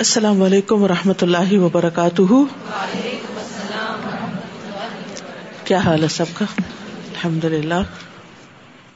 السلام 0.00 0.42
علیکم 0.42 0.82
و 0.82 0.88
رحمۃ 0.88 1.22
اللہ 1.22 1.58
وبرکاتہ۔ 1.58 2.22
کیا 5.64 5.78
حال 5.78 6.02
ہے 6.02 6.08
سب 6.08 6.24
کا؟ 6.34 6.44
الحمد 6.60 7.44
للہ 7.44 7.82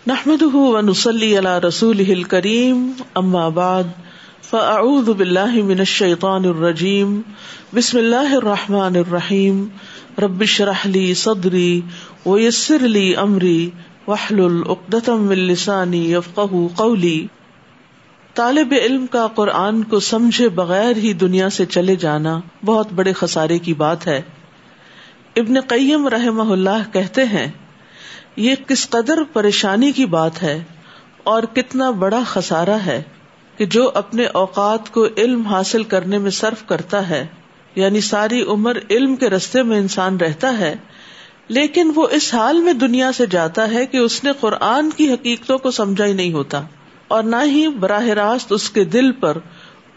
نحمد 0.07 0.43
ونسلی 0.55 1.39
علی 1.39 1.69
رسول 1.69 2.23
کریم 2.23 2.93
اما 3.15 3.49
بعد، 3.49 3.83
فاعوذ 4.51 5.09
باللہ 5.09 5.63
من 5.63 5.79
الشیطان 5.79 6.45
الرجیم۔ 6.45 7.21
بسم 7.75 7.99
اللہ 7.99 8.35
الرحمن 8.35 8.97
الرحیم۔ 8.97 9.67
ربش 10.19 10.61
رحلی 10.61 11.15
صدری 11.15 11.81
ویسر 12.27 12.79
لی 12.79 13.17
امری۔ 13.17 13.71
وحلل 14.09 14.63
عقدتم 14.69 15.23
من 15.23 15.39
لسانی 15.39 16.13
یفقہ 16.13 16.77
قولی۔ 16.77 17.27
طالب 18.35 18.73
علم 18.83 19.07
کا 19.07 19.27
قرآن 19.27 19.83
کو 19.85 20.01
سمجھے 20.01 20.49
بغیر 20.49 20.97
ہی 20.97 21.13
دنیا 21.13 21.51
سے 21.51 21.67
چلے 21.67 21.97
جانا 21.97 22.41
بہت 22.65 22.93
بڑے 22.93 23.13
خسارے 23.13 23.59
کی 23.59 23.75
بات 23.75 24.07
ہے۔ 24.07 24.23
ابن 25.37 25.61
قیم 25.61 26.09
رحم 26.09 26.41
اللہ 26.53 26.93
کہتے 26.93 27.25
ہیں، 27.25 27.47
یہ 28.37 28.55
کس 28.67 28.89
قدر 28.91 29.23
پریشانی 29.33 29.93
کی 29.93 30.07
بات 30.07 30.43
ہے 30.43 30.63
اور 31.25 31.43
کتنا 31.43 31.91
بڑا 31.91 32.21
خسارا 32.27 32.77
ہے 32.87 33.03
کہ 33.57 33.67
جو 33.67 33.91
اپنے 33.95 34.27
اوقات 34.27 34.91
کو 34.91 35.07
علم 35.17 35.47
حاصل 35.47 35.83
کرنے 35.85 36.19
میں 36.19 36.31
صرف 36.31 36.67
کرتا 36.67 37.09
ہے 37.09 37.27
یعنی 37.75 38.01
ساری 38.01 38.43
عمر 38.43 38.79
علم 38.91 39.17
کے 39.17 39.31
رستے 39.31 39.63
میں 39.63 39.79
انسان 39.79 40.17
رہتا 40.17 40.59
ہے، 40.59 40.77
لیکن 41.49 41.93
وہ 41.95 42.07
اس 42.11 42.35
حال 42.35 42.61
میں 42.61 42.73
دنیا 42.73 43.13
سے 43.13 43.27
جاتا 43.27 43.71
ہے 43.71 43.87
کہ 43.87 43.97
اس 43.97 44.25
نے 44.25 44.31
قرآن 44.41 44.91
کی 44.91 45.13
حقیقتوں 45.13 45.59
کو 45.59 45.71
سمجھا 45.71 46.05
ہی 46.05 46.13
نہیں 46.13 46.33
ہوتا۔ 46.33 46.63
اور 47.09 47.23
نہ 47.23 47.37
ہی 47.45 47.69
براہ 47.69 48.07
راست 48.07 48.53
اس 48.53 48.71
کے 48.71 48.85
دل 48.85 49.13
پر 49.13 49.39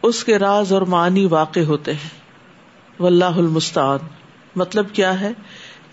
اس 0.01 0.23
کے 0.23 0.39
راز 0.39 0.73
اور 0.73 0.81
معنی 0.81 1.25
واقع 1.25 1.59
ہوتے 1.59 1.93
ہیں۔ 1.93 2.09
واللہ 2.99 3.25
المستعان۔ 3.25 3.99
مطلب 4.55 4.93
کیا 4.93 5.21
ہے؟ 5.21 5.31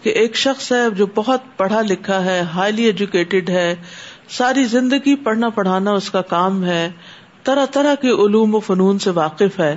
کہ 0.02 0.10
ایک 0.10 0.36
شخص 0.36 0.72
ہے 0.72 0.90
جو 0.90 1.06
بہت 1.14 1.40
پڑھا 1.56 1.82
لکھا 1.82 2.24
ہے 2.24 2.40
ہائیلی 2.40 2.82
ایجوکیٹڈ 2.82 3.50
ہے، 3.50 3.74
ساری 4.28 4.64
زندگی 4.64 5.16
پڑھنا 5.16 5.48
پڑھانا 5.48 5.90
اس 5.90 6.10
کا 6.10 6.22
کام 6.22 6.64
ہے، 6.64 6.90
طرح 7.42 7.66
طرح 7.66 7.94
کے 7.94 8.08
علوم 8.08 8.54
و 8.54 8.60
فنون 8.60 8.98
سے 8.98 9.10
واقف 9.10 9.60
ہے، 9.60 9.76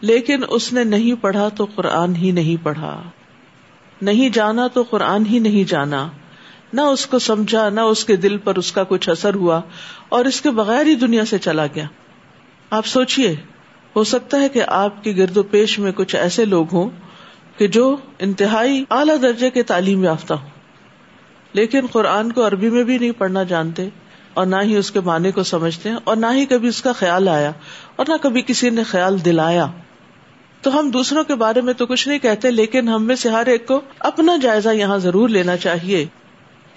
لیکن 0.00 0.40
اس 0.48 0.72
نے 0.72 0.84
نہیں 0.84 1.22
پڑھا 1.22 1.48
تو 1.48 1.66
قرآن 1.74 2.16
ہی 2.16 2.30
نہیں 2.30 2.64
پڑھا۔ 2.64 3.02
نہیں 4.02 4.28
جانا 4.28 4.66
تو 4.66 4.82
قرآن 4.82 5.26
ہی 5.26 5.38
نہیں 5.38 5.68
جانا۔ 5.68 6.08
نہ 6.72 6.80
اس 6.80 7.06
کو 7.06 7.18
سمجھا، 7.18 7.68
نہ 7.68 7.80
اس 7.80 8.04
کے 8.04 8.16
دل 8.16 8.36
پر 8.38 8.56
اس 8.56 8.72
کا 8.72 8.84
کچھ 8.84 9.08
اثر 9.08 9.34
ہوا، 9.34 9.60
اور 10.08 10.24
اس 10.24 10.40
کے 10.40 10.50
بغیر 10.50 10.86
ہی 10.86 10.94
دنیا 10.94 11.24
سے 11.24 11.38
چلا 11.38 11.66
گیا۔ 11.66 11.84
آپ 12.70 12.86
سوچیے 12.86 13.34
ہو 13.96 14.04
سکتا 14.04 14.40
ہے 14.40 14.48
کہ 14.48 14.62
آپ 14.66 15.04
کی 15.04 15.16
گرد 15.16 15.36
و 15.36 15.42
پیش 15.42 15.78
میں 15.78 15.92
کچھ 15.92 16.16
ایسے 16.16 16.44
لوگ 16.44 16.66
ہوں 16.72 16.90
کہ 17.56 17.66
جو 17.66 17.96
انتہائی 18.18 18.84
اعلی 18.90 19.16
درجے 19.22 19.50
کے 19.50 19.62
تعلیم 19.62 20.04
یافتہ 20.04 20.34
ہوں۔ 20.34 20.48
لیکن 21.52 21.86
قرآن 21.92 22.32
کو 22.32 22.46
عربی 22.46 22.70
میں 22.70 22.84
بھی 22.84 22.98
نہیں 22.98 23.10
پڑھنا 23.10 23.42
جانتے، 23.42 23.88
اور 24.34 24.46
نہ 24.46 24.56
ہی 24.62 24.76
اس 24.76 24.90
کے 24.90 25.00
معنی 25.00 25.32
کو 25.32 25.42
سمجھتے 25.42 25.88
ہیں 25.88 25.96
اور 26.04 26.16
نہ 26.16 26.26
ہی 26.32 26.46
کبھی 26.46 26.68
اس 26.68 26.82
کا 26.82 26.92
خیال 26.92 27.28
آیا، 27.28 27.50
اور 27.96 28.06
نہ 28.08 28.14
کبھی 28.22 28.42
کسی 28.42 28.70
نے 28.70 28.82
خیال 28.82 29.24
دلایا۔ 29.24 29.66
تو 30.62 30.78
ہم 30.78 30.90
دوسروں 30.90 31.24
کے 31.24 31.34
بارے 31.34 31.60
میں 31.60 31.72
تو 31.72 31.86
کچھ 31.86 32.08
نہیں 32.08 32.18
کہتے، 32.18 32.50
لیکن 32.50 32.88
ہم 32.88 33.04
میں 33.04 33.16
سے 33.16 33.28
ہر 33.28 33.46
ایک 33.46 33.66
کو 33.66 33.80
اپنا 33.98 34.36
جائزہ 34.36 34.68
یہاں 34.68 34.98
ضرور 34.98 35.28
لینا 35.28 35.56
چاہیے۔ 35.56 36.06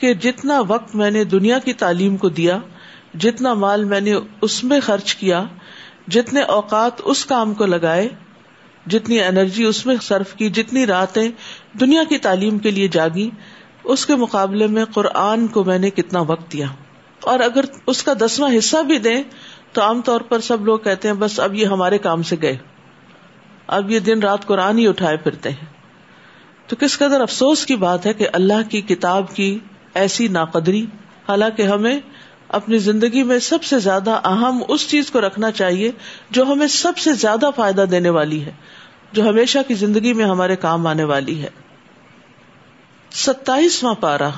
کہ 0.02 0.14
جتنا 0.14 0.62
وقت 0.68 0.96
میں 0.96 1.12
نے 1.12 1.24
دنیا 1.24 1.60
کی 1.60 1.74
تعلیم 1.74 2.18
کو 2.18 2.30
دیا، 2.30 2.58
جتنا 3.20 3.54
مال 3.54 3.84
میں 3.84 4.02
نے 4.02 4.14
اس 4.42 4.64
میں 4.64 4.80
خرچ 4.80 5.16
کیا، 5.16 5.44
جتنے 6.08 6.42
اوقات 6.42 6.92
اس 7.04 7.26
کام 7.26 7.54
کو 7.54 7.66
لگائے، 7.66 8.10
جتنی 8.86 9.24
انرجی 9.24 9.64
اس 9.64 9.86
میں 9.86 9.96
صرف 10.02 10.34
کی، 10.34 10.50
جتنی 10.50 10.86
راتیں 10.86 11.32
دنیا 11.80 12.04
کی 12.10 12.18
تعلیم 12.18 12.58
کے 12.58 12.72
لیے 12.72 12.88
جاگی 12.88 13.30
اس 13.84 14.06
کے 14.06 14.16
مقابلے 14.16 14.68
میں 14.68 14.86
قرآن 14.86 15.48
کو 15.48 15.64
میں 15.64 15.80
نے 15.80 15.90
کتنا 15.90 16.20
وقت 16.20 16.54
دیا۔ 16.54 16.66
اور 17.24 17.40
اگر 17.40 17.66
اس 17.88 18.04
کا 18.04 18.14
دسواں 18.14 18.58
حصہ 18.58 18.78
بھی 18.78 18.98
دیں، 18.98 19.24
تو 19.72 19.82
عام 19.82 20.02
طور 20.02 20.22
پر 20.22 20.40
سب 20.40 20.66
لوگ 20.66 20.80
کہتے 20.80 21.08
ہیں، 21.08 21.16
بس 21.16 21.40
اب 21.40 21.56
یہ 21.56 21.66
ہمارے 21.66 21.98
کام 21.98 22.24
سے 22.24 22.36
گئے۔ 22.42 22.58
اب 23.68 23.92
یہ 23.92 24.00
دن 24.00 24.20
رات 24.20 24.46
قرآن 24.46 24.78
ہی 24.78 24.88
اٹھائے 24.88 25.18
پھرتے 25.18 25.50
ہیں۔ 25.50 25.66
تو 26.68 26.76
کس 26.76 26.98
قدر 26.98 27.22
افسوس 27.22 27.66
کی 27.66 27.76
بات 27.76 28.06
ہے 28.06 28.14
کہ 28.14 28.28
اللہ 28.34 28.70
کی 28.70 28.82
کتاب 28.82 29.36
کی 29.36 29.60
ایسی 29.94 30.28
ناقدری، 30.28 30.86
حالانکہ 31.30 31.62
ہمیں 31.62 32.00
اپنی 32.48 32.78
زندگی 32.78 33.24
میں 33.24 33.40
سب 33.40 33.64
سے 33.64 33.80
زیادہ 33.80 34.20
اہم 34.24 34.64
اس 34.68 34.90
چیز 34.90 35.12
کو 35.12 35.22
رکھنا 35.22 35.52
چاہیے 35.52 35.92
جو 36.30 36.44
ہمیں 36.44 36.68
سب 36.68 36.98
سے 36.98 37.14
زیادہ 37.14 37.50
فائدہ 37.56 37.82
دینے 37.82 38.10
والی 38.10 38.46
ہے، 38.46 38.52
جو 39.12 39.30
ہمیشہ 39.30 39.60
کی 39.68 39.74
زندگی 39.74 40.14
میں 40.14 40.26
ہمارے 40.26 40.56
کام 40.56 40.88
آنے 40.88 41.04
والی 41.04 41.42
ہے۔ 41.42 41.50
ستائیسواں 43.12 43.94
پارا 43.94 44.30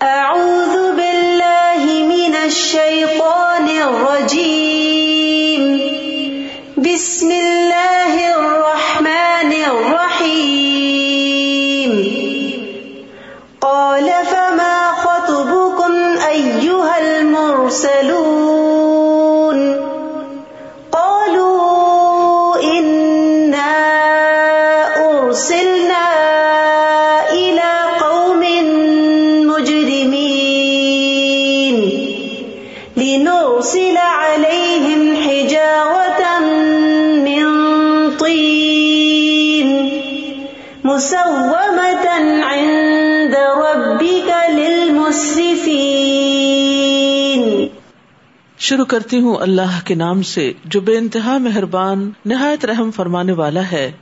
اعوذ 0.00 0.96
باللہ 0.96 1.86
من 1.86 2.32
الشیطان 2.42 3.68
الرجیم۔ 3.84 5.78
بسم 6.76 7.26
اللہ 7.26 8.34
الرحمن 8.34 9.52
الرحیم۔ 9.68 12.29
قال 13.60 14.10
فما 14.26 14.92
خطبكم 14.92 15.92
أيها 16.28 16.98
المرسل 16.98 18.09
شروع 48.70 48.84
کرتی 48.84 49.20
ہوں 49.20 49.36
اللہ 49.36 49.80
کے 49.84 49.94
نام 49.94 50.22
سے، 50.22 50.52
جو 50.64 50.80
بے 50.80 50.98
انتہا 50.98 51.38
مہربان، 51.38 52.10
نہایت 52.24 52.64
رحم 52.64 52.90
فرمانے 52.90 53.32
والا 53.32 53.60
ہے۔ 53.72 53.92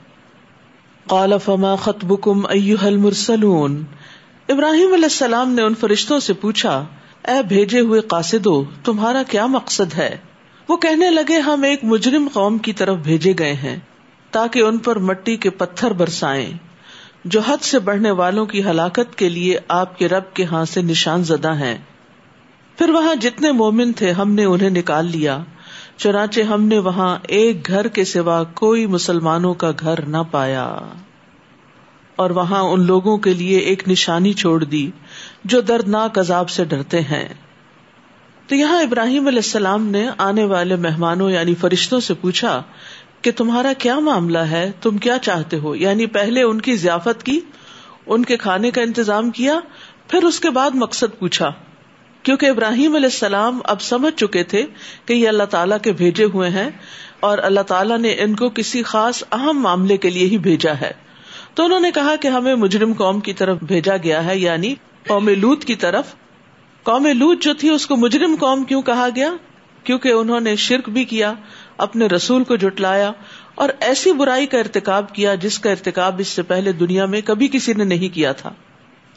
قال، 1.06 1.32
فما 1.44 1.76
خطبكم 1.76 2.46
ایها 2.46 2.86
المرسلون۔ 2.86 3.84
ابراہیم 4.48 4.92
علیہ 4.92 5.04
السلام 5.04 5.52
نے 5.52 5.62
ان 5.62 5.74
فرشتوں 5.74 6.20
سے 6.20 6.32
پوچھا، 6.32 6.84
اے 7.28 7.42
بھیجے 7.48 7.80
ہوئے 7.80 8.00
قاصدو، 8.00 8.64
تمہارا 8.84 9.22
کیا 9.22 9.46
مقصد 9.46 9.94
ہے؟ 9.94 10.16
وہ 10.68 10.76
کہنے 10.76 11.10
لگے، 11.10 11.38
ہم 11.38 11.62
ایک 11.62 11.84
مجرم 11.84 12.28
قوم 12.32 12.58
کی 12.58 12.72
طرف 12.72 12.96
بھیجے 12.96 13.32
گئے 13.38 13.52
ہیں، 13.52 13.76
تاکہ 14.30 14.60
ان 14.60 14.78
پر 14.78 14.98
مٹی 14.98 15.36
کے 15.36 15.50
پتھر 15.50 15.90
برسائیں۔ 15.90 16.50
جو 17.24 17.40
حد 17.40 17.64
سے 17.64 17.78
بڑھنے 17.78 18.10
والوں 18.10 18.46
کی 18.46 18.64
ہلاکت 18.64 19.18
کے 19.18 19.28
لیے 19.28 19.58
آپ 19.68 19.98
کے 19.98 20.08
رب 20.08 20.34
کے 20.34 20.44
ہاں 20.44 20.64
سے 20.64 20.82
نشان 20.82 21.24
زدہ 21.24 21.54
ہیں۔ 21.54 21.78
پھر 22.78 22.90
وہاں 22.90 23.14
جتنے 23.14 23.52
مومن 23.52 23.92
تھے 23.92 24.12
ہم 24.12 24.32
نے 24.32 24.44
انہیں 24.44 24.70
نکال 24.70 25.06
لیا۔ 25.06 25.38
چنانچہ 25.96 26.40
ہم 26.40 26.64
نے 26.64 26.78
وہاں 26.78 27.18
ایک 27.28 27.66
گھر 27.66 27.88
کے 27.88 28.04
سوا 28.04 28.44
کوئی 28.44 28.86
مسلمانوں 28.86 29.54
کا 29.54 29.70
گھر 29.80 30.02
نہ 30.02 30.16
پایا۔ 30.30 30.78
اور 32.16 32.30
وہاں 32.30 32.60
ان 32.60 32.86
لوگوں 32.86 33.18
کے 33.18 33.34
لیے 33.34 33.58
ایک 33.58 33.88
نشانی 33.88 34.32
چھوڑ 34.32 34.64
دی 34.64 34.90
جو 35.44 35.60
دردناک 35.60 36.18
عذاب 36.18 36.50
سے 36.50 36.64
ڈرتے 36.64 37.00
ہیں۔ 37.00 37.28
تو 38.46 38.54
یہاں 38.54 38.82
ابراہیم 38.82 39.26
علیہ 39.26 39.38
السلام 39.38 39.86
نے 39.86 40.08
آنے 40.18 40.44
والے 40.44 40.76
مہمانوں 40.76 41.30
یعنی 41.30 41.54
فرشتوں 41.54 42.00
سے 42.00 42.14
پوچھا 42.14 42.62
کہ 43.22 43.30
تمہارا 43.36 43.72
کیا 43.78 43.98
معاملہ 43.98 44.38
ہے؟ 44.38 44.72
تم 44.82 44.98
کیا 44.98 45.18
چاہتے 45.18 45.58
ہو؟ 45.58 45.74
یعنی 45.74 46.06
پہلے 46.06 46.42
ان 46.42 46.60
کی 46.60 46.76
ضیافت 46.76 47.22
کی، 47.22 47.40
ان 48.06 48.24
کے 48.24 48.36
کھانے 48.36 48.70
کا 48.70 48.80
انتظام 48.80 49.30
کیا، 49.30 49.60
پھر 50.08 50.22
اس 50.22 50.40
کے 50.40 50.50
بعد 50.50 50.70
مقصد 50.74 51.18
پوچھا۔ 51.18 51.52
کیونکہ 52.22 52.46
ابراہیم 52.46 52.94
علیہ 52.94 53.06
السلام 53.06 53.58
اب 53.64 53.80
سمجھ 53.80 54.14
چکے 54.14 54.42
تھے 54.42 54.66
کہ 55.06 55.12
یہ 55.12 55.28
اللہ 55.28 55.42
تعالیٰ 55.42 55.78
کے 55.82 55.92
بھیجے 55.92 56.24
ہوئے 56.24 56.50
ہیں 56.50 56.70
اور 57.20 57.38
اللہ 57.38 57.60
تعالیٰ 57.60 57.98
نے 57.98 58.12
ان 58.12 58.34
کو 58.34 58.48
کسی 58.48 58.82
خاص 58.82 59.24
اہم 59.32 59.60
معاملے 59.60 59.96
کے 59.96 60.10
لیے 60.10 60.26
ہی 60.26 60.38
بھیجا 60.38 60.72
ہے۔ 60.80 60.90
تو 61.54 61.64
انہوں 61.64 61.80
نے 61.80 61.90
کہا 61.90 62.16
کہ 62.16 62.28
ہمیں 62.28 62.54
مجرم 62.54 62.92
قوم 62.92 63.20
کی 63.20 63.32
طرف 63.32 63.58
بھیجا 63.62 63.96
گیا 63.96 64.24
ہے 64.24 64.38
یعنی 64.38 64.74
قوم 65.06 65.28
لوت 65.28 65.64
کی 65.64 65.74
طرف۔ 65.74 66.14
قوم 66.82 67.06
لوت 67.06 67.42
جو 67.42 67.54
تھی، 67.54 67.68
اس 67.68 67.86
کو 67.86 67.96
مجرم 67.96 68.36
قوم 68.40 68.64
کیوں 68.64 68.82
کہا 68.82 69.08
گیا؟ 69.16 69.32
کیونکہ 69.84 70.08
انہوں 70.08 70.40
نے 70.40 70.56
شرک 70.56 70.88
بھی 70.88 71.04
کیا، 71.04 71.34
اپنے 71.78 72.06
رسول 72.06 72.44
کو 72.44 72.56
جٹلایا 72.56 73.12
اور 73.54 73.68
ایسی 73.80 74.12
برائی 74.12 74.46
کا 74.46 74.58
ارتکاب 74.58 75.14
کیا 75.14 75.34
جس 75.34 75.58
کا 75.58 75.70
ارتکاب 75.70 76.18
اس 76.18 76.28
سے 76.28 76.42
پہلے 76.42 76.72
دنیا 76.72 77.06
میں 77.06 77.20
کبھی 77.24 77.48
کسی 77.48 77.72
نے 77.72 77.84
نہیں 77.84 78.14
کیا 78.14 78.32
تھا۔ 78.32 78.50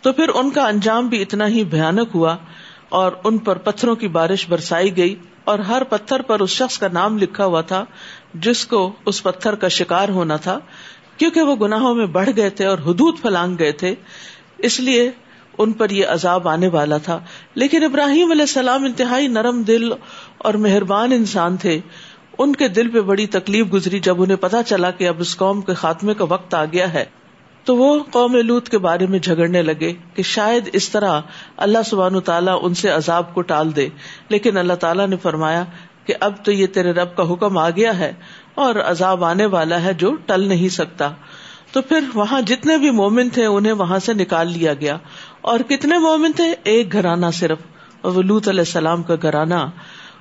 تو 0.01 0.13
پھر 0.13 0.29
ان 0.29 0.49
کا 0.49 0.67
انجام 0.67 1.07
بھی 1.07 1.21
اتنا 1.21 1.47
ہی 1.47 1.63
بھیانک 1.63 2.09
ہوا 2.15 2.37
اور 2.91 3.11
ان 3.23 3.37
پر 3.37 3.57
پتھروں 3.57 3.95
کی 3.95 4.07
بارش 4.07 4.49
برسائی 4.49 4.97
گئی 4.97 5.15
اور 5.43 5.59
ہر 5.59 5.83
پتھر 5.83 6.21
پر 6.21 6.39
اس 6.39 6.49
شخص 6.49 6.77
کا 6.77 6.87
نام 6.93 7.17
لکھا 7.17 7.45
ہوا 7.45 7.61
تھا 7.61 7.85
جس 8.33 8.65
کو 8.65 8.91
اس 9.05 9.23
پتھر 9.23 9.55
کا 9.55 9.67
شکار 9.67 10.09
ہونا 10.09 10.35
تھا، 10.35 10.59
کیونکہ 11.17 11.41
وہ 11.41 11.55
گناہوں 11.55 11.95
میں 11.95 12.05
بڑھ 12.05 12.29
گئے 12.35 12.49
تھے 12.49 12.65
اور 12.65 12.77
حدود 12.77 13.21
پھلانگ 13.21 13.55
گئے 13.59 13.71
تھے۔ 13.71 13.95
اس 14.57 14.79
لیے 14.79 15.11
ان 15.57 15.71
پر 15.71 15.89
یہ 15.89 16.05
عذاب 16.07 16.47
آنے 16.47 16.67
والا 16.67 16.97
تھا۔ 16.97 17.19
لیکن 17.55 17.83
ابراہیم 17.83 18.31
علیہ 18.31 18.41
السلام 18.41 18.83
انتہائی 18.83 19.27
نرم 19.27 19.61
دل 19.61 19.89
اور 20.37 20.53
مہربان 20.53 21.11
انسان 21.11 21.57
تھے۔ 21.57 21.79
ان 22.37 22.55
کے 22.55 22.67
دل 22.67 22.89
پہ 22.89 23.01
بڑی 23.01 23.27
تکلیف 23.27 23.73
گزری 23.73 23.99
جب 23.99 24.21
انہیں 24.21 24.37
پتا 24.37 24.63
چلا 24.63 24.91
کہ 24.91 25.07
اب 25.07 25.15
اس 25.19 25.37
قوم 25.37 25.61
کے 25.61 25.73
خاتمے 25.73 26.13
کا 26.13 26.25
وقت 26.29 26.53
آ 26.53 26.65
گیا 26.65 26.93
ہے۔ 26.93 27.05
تو 27.63 27.75
وہ 27.75 28.03
قوم 28.11 28.35
لوت 28.35 28.69
کے 28.69 28.77
بارے 28.77 29.07
میں 29.07 29.19
جھگڑنے 29.19 29.61
لگے 29.61 29.93
کہ 30.13 30.23
شاید 30.23 30.69
اس 30.73 30.89
طرح 30.89 31.21
اللہ 31.57 31.77
سبحان 31.85 32.19
تعالیٰ 32.19 32.59
ان 32.61 32.73
سے 32.73 32.89
عذاب 32.89 33.33
کو 33.33 33.41
ٹال 33.41 33.75
دے۔ 33.75 33.89
لیکن 34.29 34.57
اللہ 34.57 34.73
تعالیٰ 34.73 35.07
نے 35.07 35.17
فرمایا 35.17 35.63
کہ 36.05 36.13
اب 36.19 36.33
تو 36.45 36.51
یہ 36.51 36.67
تیرے 36.67 36.91
رب 36.91 37.15
کا 37.15 37.33
حکم 37.33 37.57
آ 37.57 37.69
گیا 37.69 37.99
ہے 37.99 38.13
اور 38.55 38.75
عذاب 38.75 39.23
آنے 39.23 39.45
والا 39.45 39.83
ہے 39.83 39.93
جو 39.93 40.15
ٹل 40.25 40.47
نہیں 40.47 40.69
سکتا۔ 40.69 41.11
تو 41.71 41.81
پھر 41.81 41.99
وہاں 42.13 42.41
جتنے 42.41 42.77
بھی 42.77 42.91
مومن 42.91 43.29
تھے 43.29 43.45
انہیں 43.45 43.73
وہاں 43.73 43.99
سے 43.99 44.13
نکال 44.13 44.51
لیا 44.51 44.73
گیا۔ 44.73 44.97
اور 45.41 45.59
کتنے 45.59 45.97
مومن 45.97 46.31
تھے؟ 46.31 46.55
ایک 46.63 46.91
گھرانہ 46.91 47.25
صرف۔ 47.33 47.57
ولوت 48.03 48.47
علیہ 48.47 48.59
السلام 48.59 49.03
کا 49.03 49.15
گھرانہ۔ 49.21 49.65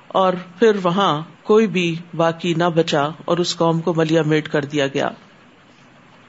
اور 0.07 0.33
پھر 0.59 0.71
وہاں 0.83 1.21
کوئی 1.43 1.67
بھی 1.67 1.95
باقی 2.13 2.53
نہ 2.53 2.63
بچا 2.63 3.09
اور 3.25 3.37
اس 3.37 3.57
قوم 3.57 3.79
کو 3.79 3.93
ملیا 3.93 4.21
میٹ 4.21 4.49
کر 4.49 4.65
دیا 4.65 4.87
گیا۔ 4.87 5.09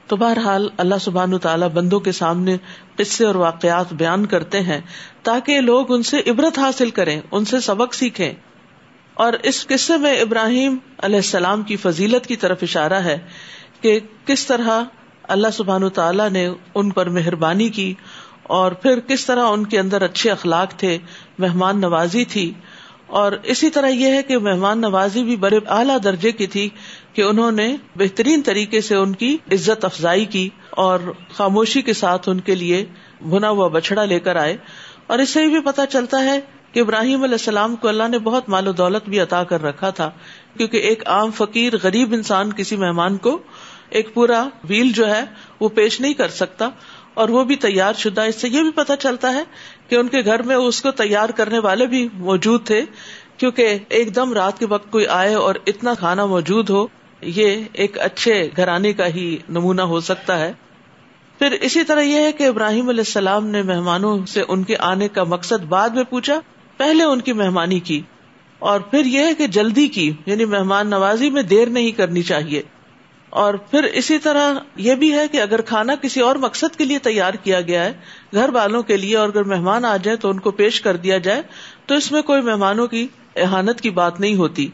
تو 0.07 0.15
بہرحال 0.15 0.69
اللہ 0.77 0.95
سبحان 1.01 1.37
تعالیٰ 1.37 1.69
بندوں 1.69 1.99
کے 1.99 2.11
سامنے 2.11 2.57
قصے 2.95 3.25
اور 3.25 3.35
واقعات 3.35 3.93
بیان 3.93 4.25
کرتے 4.25 4.61
ہیں 4.61 4.81
تاکہ 5.23 5.61
لوگ 5.61 5.93
ان 5.93 6.03
سے 6.03 6.21
عبرت 6.27 6.59
حاصل 6.59 6.89
کریں، 6.89 7.21
ان 7.31 7.45
سے 7.45 7.59
سبق 7.59 7.93
سیکھیں۔ 7.93 8.33
اور 9.13 9.33
اس 9.43 9.67
قصے 9.67 9.97
میں 9.97 10.21
ابراہیم 10.21 10.77
علیہ 10.97 11.15
السلام 11.15 11.63
کی 11.63 11.75
فضیلت 11.75 12.27
کی 12.27 12.35
طرف 12.35 12.59
اشارہ 12.61 12.93
ہے 12.93 13.19
کہ 13.81 13.99
کس 14.25 14.45
طرح 14.45 14.83
اللہ 15.23 15.47
سبحان 15.53 15.89
تعالیٰ 15.89 16.29
نے 16.29 16.49
ان 16.75 16.89
پر 16.89 17.09
مہربانی 17.09 17.69
کی 17.69 17.93
اور 18.43 18.71
پھر 18.71 18.99
کس 18.99 19.25
طرح 19.25 19.45
ان 19.45 19.65
کے 19.65 19.79
اندر 19.79 20.01
اچھے 20.01 20.31
اخلاق 20.31 20.71
تھے، 20.71 20.97
مہمان 21.39 21.81
نوازی 21.81 22.25
تھی 22.25 22.53
اور 23.13 23.31
اسی 23.43 23.69
طرح 23.69 23.87
یہ 23.87 24.11
ہے 24.11 24.23
کہ 24.23 24.37
مہمان 24.37 24.81
نوازی 24.81 25.23
بھی 25.23 25.35
بڑے 25.35 25.59
اعلیٰ 25.67 25.97
درجے 26.03 26.31
کی 26.31 26.47
تھی 26.47 26.69
کہ 27.13 27.21
انہوں 27.21 27.51
نے 27.51 27.75
بہترین 27.95 28.41
طریقے 28.41 28.81
سے 28.81 28.95
ان 28.95 29.13
کی 29.13 29.37
عزت 29.51 29.85
افزائی 29.85 30.25
کی 30.25 30.49
اور 30.69 30.99
خاموشی 31.33 31.81
کے 31.81 31.93
ساتھ 31.93 32.29
ان 32.29 32.39
کے 32.39 32.55
لیے 32.55 32.85
بنا 33.29 33.49
ہوا 33.49 33.67
بچڑا 33.67 34.05
لے 34.05 34.19
کر 34.19 34.35
آئے 34.35 34.57
اور 35.07 35.19
اس 35.19 35.29
سے 35.29 35.47
بھی 35.47 35.59
پتا 35.59 35.85
چلتا 35.85 36.23
ہے 36.23 36.39
کہ 36.71 36.79
ابراہیم 36.79 37.23
علیہ 37.23 37.33
السلام 37.33 37.75
کو 37.75 37.87
اللہ 37.87 38.07
نے 38.07 38.19
بہت 38.19 38.49
مال 38.49 38.67
و 38.67 38.71
دولت 38.71 39.09
بھی 39.09 39.19
عطا 39.19 39.43
کر 39.43 39.63
رکھا 39.63 39.89
تھا، 39.89 40.09
کیونکہ 40.57 40.77
ایک 40.77 41.03
عام 41.07 41.31
فقیر، 41.31 41.73
غریب 41.83 42.13
انسان 42.13 42.53
کسی 42.53 42.75
مہمان 42.75 43.17
کو 43.17 43.37
ایک 43.89 44.13
پورا 44.13 44.43
ویل 44.63 44.91
جو 44.91 45.07
ہے 45.07 45.21
وہ 45.59 45.69
پیش 45.69 46.01
نہیں 46.01 46.13
کر 46.13 46.29
سکتا 46.29 46.69
اور 47.13 47.29
وہ 47.29 47.43
بھی 47.43 47.55
تیار 47.55 47.93
شدہ۔ 47.93 48.21
اس 48.21 48.41
سے 48.41 48.49
یہ 48.49 48.61
بھی 48.61 48.71
پتا 48.71 48.95
چلتا 48.95 49.33
ہے 49.33 49.43
کہ 49.93 49.97
ان 49.97 50.07
کے 50.07 50.21
گھر 50.25 50.41
میں 50.41 50.55
اس 50.55 50.81
کو 50.81 50.91
تیار 50.91 51.29
کرنے 51.29 51.59
والے 51.59 51.85
بھی 51.87 52.07
موجود 52.13 52.65
تھے، 52.65 52.81
کیونکہ 53.37 53.77
ایک 53.89 54.15
دم 54.15 54.33
رات 54.33 54.59
کے 54.59 54.65
وقت 54.65 54.91
کوئی 54.91 55.05
آئے 55.07 55.33
اور 55.33 55.55
اتنا 55.67 55.93
کھانا 55.93 56.25
موجود 56.25 56.69
ہو، 56.69 56.85
یہ 57.21 57.63
ایک 57.73 57.99
اچھے 57.99 58.49
گھرانے 58.57 58.93
کا 58.93 59.07
ہی 59.07 59.25
نمونہ 59.49 59.81
ہو 59.81 59.99
سکتا 59.99 60.39
ہے۔ 60.39 60.51
پھر 61.39 61.51
اسی 61.61 61.83
طرح 61.83 62.01
یہ 62.01 62.21
ہے 62.21 62.31
کہ 62.31 62.43
ابراہیم 62.43 62.89
علیہ 62.89 63.07
السلام 63.07 63.47
نے 63.47 63.61
مہمانوں 63.61 64.17
سے 64.25 64.43
ان 64.47 64.63
کے 64.63 64.75
آنے 64.79 65.07
کا 65.07 65.23
مقصد 65.23 65.65
بعد 65.69 65.89
میں 65.89 66.03
پوچھا، 66.03 66.39
پہلے 66.77 67.03
ان 67.03 67.21
کی 67.21 67.33
مہمانی 67.33 67.79
کی، 67.79 68.01
اور 68.59 68.79
پھر 68.79 69.05
یہ 69.05 69.25
ہے 69.25 69.33
کہ 69.33 69.47
جلدی 69.47 69.87
کی 69.87 70.11
یعنی 70.25 70.45
مہمان 70.45 70.89
نوازی 70.89 71.29
میں 71.29 71.43
دیر 71.43 71.69
نہیں 71.69 71.91
کرنی 71.91 72.21
چاہیے۔ 72.23 72.61
اور 73.33 73.53
پھر 73.53 73.83
اسی 73.83 74.17
طرح 74.17 74.53
یہ 74.75 74.95
بھی 74.95 75.13
ہے 75.13 75.27
کہ 75.27 75.41
اگر 75.41 75.61
کھانا 75.61 75.95
کسی 75.95 76.19
اور 76.19 76.35
مقصد 76.35 76.75
کے 76.77 76.85
لیے 76.85 76.99
تیار 76.99 77.33
کیا 77.33 77.61
گیا 77.61 77.85
ہے، 77.85 77.93
گھر 78.33 78.49
والوں 78.49 78.83
کے 78.83 78.97
لیے 78.97 79.15
اور 79.17 79.29
اگر 79.29 79.43
مہمان 79.43 79.85
آ 79.85 79.97
جائے 79.97 80.17
تو 80.17 80.29
ان 80.29 80.39
کو 80.39 80.51
پیش 80.51 80.81
کر 80.81 80.95
دیا 80.95 81.17
جائے، 81.17 81.41
تو 81.85 81.95
اس 81.95 82.11
میں 82.11 82.21
کوئی 82.21 82.41
مہمانوں 82.41 82.87
کی 82.87 83.07
احانت 83.35 83.81
کی 83.81 83.89
بات 83.89 84.19
نہیں 84.19 84.35
ہوتی۔ 84.35 84.67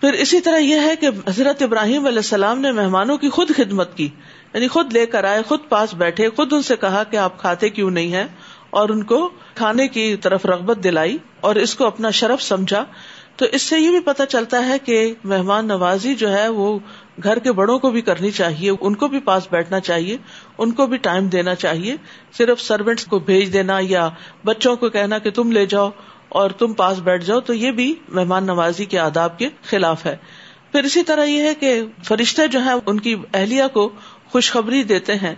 پھر 0.00 0.12
اسی 0.12 0.40
طرح 0.40 0.58
یہ 0.58 0.80
ہے 0.80 0.96
کہ 0.96 1.06
حضرت 1.06 1.62
ابراہیم 1.62 2.06
علیہ 2.06 2.18
السلام 2.18 2.60
نے 2.60 2.72
مہمانوں 2.72 3.16
کی 3.16 3.28
خود 3.28 3.50
خدمت 3.56 3.96
کی 3.96 4.08
یعنی 4.54 4.68
خود 4.68 4.92
لے 4.92 5.06
کر 5.06 5.24
آئے، 5.24 5.42
خود 5.42 5.60
پاس 5.68 5.94
بیٹھے، 5.94 6.28
خود 6.36 6.52
ان 6.52 6.62
سے 6.62 6.76
کہا 6.76 7.04
کہ 7.04 7.16
آپ 7.16 7.40
کھاتے 7.40 7.68
کیوں 7.68 7.90
نہیں 7.90 8.12
ہے 8.12 8.26
اور 8.70 8.88
ان 8.88 9.02
کو 9.02 9.30
کھانے 9.54 9.88
کی 9.88 10.16
طرف 10.16 10.46
رغبت 10.46 10.84
دلائی 10.84 11.18
اور 11.40 11.54
اس 11.54 11.74
کو 11.74 11.86
اپنا 11.86 12.10
شرف 12.10 12.42
سمجھا۔ 12.42 12.84
تو 13.36 13.46
اس 13.52 13.62
سے 13.62 13.78
یہ 13.78 13.90
بھی 13.90 14.00
پتا 14.00 14.26
چلتا 14.26 14.68
ہے 14.68 14.78
کہ 14.78 15.14
مہمان 15.24 15.66
نوازی 15.66 16.14
جو 16.14 16.32
ہے 16.32 16.48
وہ 16.48 16.78
گھر 17.24 17.38
کے 17.38 17.52
بڑوں 17.52 17.78
کو 17.78 17.90
بھی 17.90 18.00
کرنی 18.02 18.30
چاہیے، 18.30 18.70
ان 18.80 18.94
کو 18.94 19.08
بھی 19.08 19.20
پاس 19.20 19.48
بیٹھنا 19.50 19.80
چاہیے، 19.80 20.16
ان 20.58 20.70
کو 20.70 20.86
بھی 20.86 20.96
ٹائم 20.96 21.28
دینا 21.28 21.54
چاہیے، 21.54 21.96
صرف 22.32 22.60
سروینٹس 22.60 23.04
کو 23.04 23.18
بھیج 23.18 23.52
دینا 23.52 23.78
یا 23.82 24.08
بچوں 24.44 24.76
کو 24.76 24.88
کہنا 24.88 25.18
کہ 25.18 25.30
تم 25.30 25.52
لے 25.52 25.66
جاؤ 25.66 25.90
اور 26.28 26.50
تم 26.50 26.72
پاس 26.72 26.98
بیٹھ 26.98 27.24
جاؤ، 27.24 27.40
تو 27.40 27.54
یہ 27.54 27.70
بھی 27.70 27.94
مہمان 28.08 28.44
نوازی 28.44 28.84
کے 28.84 28.98
آداب 28.98 29.38
کے 29.38 29.48
خلاف 29.62 30.06
ہے۔ 30.06 30.16
پھر 30.72 30.84
اسی 30.84 31.02
طرح 31.02 31.24
یہ 31.24 31.42
ہے 31.42 31.54
کہ 31.54 31.82
فرشتے 32.04 32.46
جو 32.48 32.64
ہے 32.64 32.72
ان 32.86 33.00
کی 33.00 33.16
اہلیہ 33.34 33.64
کو 33.72 33.88
خوشخبری 34.30 34.82
دیتے 34.82 35.14
ہیں، 35.14 35.34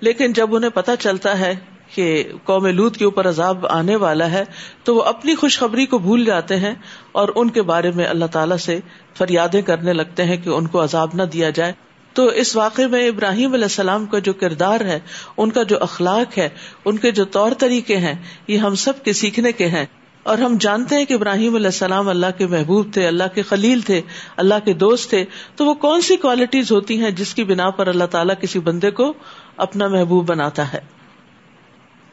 لیکن 0.00 0.32
جب 0.32 0.54
انہیں 0.54 0.70
پتا 0.70 0.96
چلتا 0.96 1.38
ہے 1.38 1.54
کہ 1.94 2.28
قوم 2.44 2.66
لوت 2.66 2.96
کے 2.96 3.04
اوپر 3.04 3.28
عذاب 3.28 3.66
آنے 3.66 3.96
والا 3.96 4.30
ہے، 4.30 4.44
تو 4.84 4.94
وہ 4.94 5.02
اپنی 5.02 5.34
خوشخبری 5.34 5.86
کو 5.86 5.98
بھول 5.98 6.24
جاتے 6.24 6.56
ہیں 6.56 6.74
اور 7.12 7.28
ان 7.34 7.50
کے 7.50 7.62
بارے 7.62 7.90
میں 7.90 8.06
اللہ 8.06 8.24
تعالیٰ 8.24 8.56
سے 8.56 8.80
فریادیں 9.14 9.62
کرنے 9.62 9.92
لگتے 9.92 10.24
ہیں 10.24 10.36
کہ 10.36 10.48
ان 10.48 10.66
کو 10.66 10.84
عذاب 10.84 11.08
نہ 11.14 11.22
دیا 11.22 11.50
جائے۔ 11.50 11.72
تو 12.12 12.26
اس 12.26 12.56
واقعے 12.56 12.86
میں 12.86 13.08
ابراہیم 13.08 13.52
علیہ 13.52 13.64
السلام 13.64 14.06
کا 14.06 14.18
جو 14.18 14.32
کردار 14.32 14.80
ہے، 14.80 15.00
ان 15.36 15.50
کا 15.50 15.62
جو 15.62 15.76
اخلاق 15.80 16.38
ہے، 16.38 16.48
ان 16.84 16.96
کے 16.96 17.10
جو 17.10 17.24
طور 17.24 17.52
طریقے 17.58 17.96
ہیں، 17.96 18.14
یہ 18.48 18.58
ہم 18.58 18.74
سب 18.74 19.04
کے 19.04 19.12
سیکھنے 19.12 19.52
کے 19.52 19.68
ہیں۔ 19.68 19.86
اور 20.22 20.38
ہم 20.38 20.56
جانتے 20.60 20.96
ہیں 20.96 21.04
کہ 21.04 21.14
ابراہیم 21.14 21.54
علیہ 21.54 21.66
السلام 21.66 22.08
اللہ 22.08 22.26
کے 22.38 22.46
محبوب 22.46 22.86
تھے، 22.92 23.06
اللہ 23.06 23.24
کے 23.34 23.42
خلیل 23.42 23.80
تھے، 23.80 24.00
اللہ 24.36 24.54
کے 24.64 24.72
دوست 24.72 25.10
تھے۔ 25.10 25.24
تو 25.56 25.64
وہ 25.64 25.74
کون 25.74 26.00
سی 26.00 26.16
کوالٹیز 26.16 26.72
ہوتی 26.72 27.00
ہیں 27.00 27.10
جس 27.10 27.34
کی 27.34 27.44
بنا 27.44 27.70
پر 27.70 27.86
اللہ 27.86 28.04
تعالیٰ 28.04 28.34
کسی 28.40 28.58
بندے 28.58 28.90
کو 28.90 29.12
اپنا 29.56 29.88
محبوب 29.88 30.28
بناتا 30.28 30.72
ہے؟ 30.72 31.01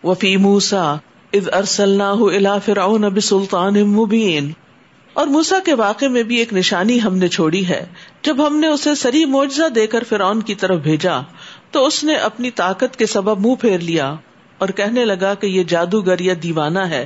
وفی 0.03 0.37
موسا 0.37 0.95
اد 1.33 1.53
ارسل 1.53 2.01
الا 2.01 2.57
فرعون 2.57 3.01
بسلطان 3.01 3.73
مبین۔ 3.73 4.51
اور 5.13 5.27
موسا 5.27 5.59
کے 5.65 5.73
واقع 5.73 6.05
میں 6.05 6.23
بھی 6.23 6.35
ایک 6.35 6.53
نشانی 6.53 7.01
ہم 7.01 7.17
نے 7.17 7.27
چھوڑی 7.27 7.67
ہے۔ 7.67 7.85
جب 8.21 8.47
ہم 8.47 8.59
نے 8.59 8.67
اسے 8.67 8.95
سری 8.95 9.25
معجزہ 9.25 9.69
دے 9.69 9.87
کر 9.87 10.03
فرعون 10.09 10.41
کی 10.41 10.55
طرف 10.55 10.79
بھیجا، 10.79 11.19
تو 11.71 11.85
اس 11.85 12.03
نے 12.03 12.13
اپنی 12.13 12.51
طاقت 12.51 12.97
کے 12.97 13.05
سبب 13.05 13.45
منہ 13.45 13.55
پھیر 13.55 13.79
لیا 13.79 14.15
اور 14.57 14.69
کہنے 14.69 15.05
لگا 15.05 15.33
کہ 15.33 15.47
یہ 15.47 15.63
جادوگر 15.63 16.19
یا 16.19 16.33
دیوانہ 16.43 16.79
ہے۔ 16.79 17.05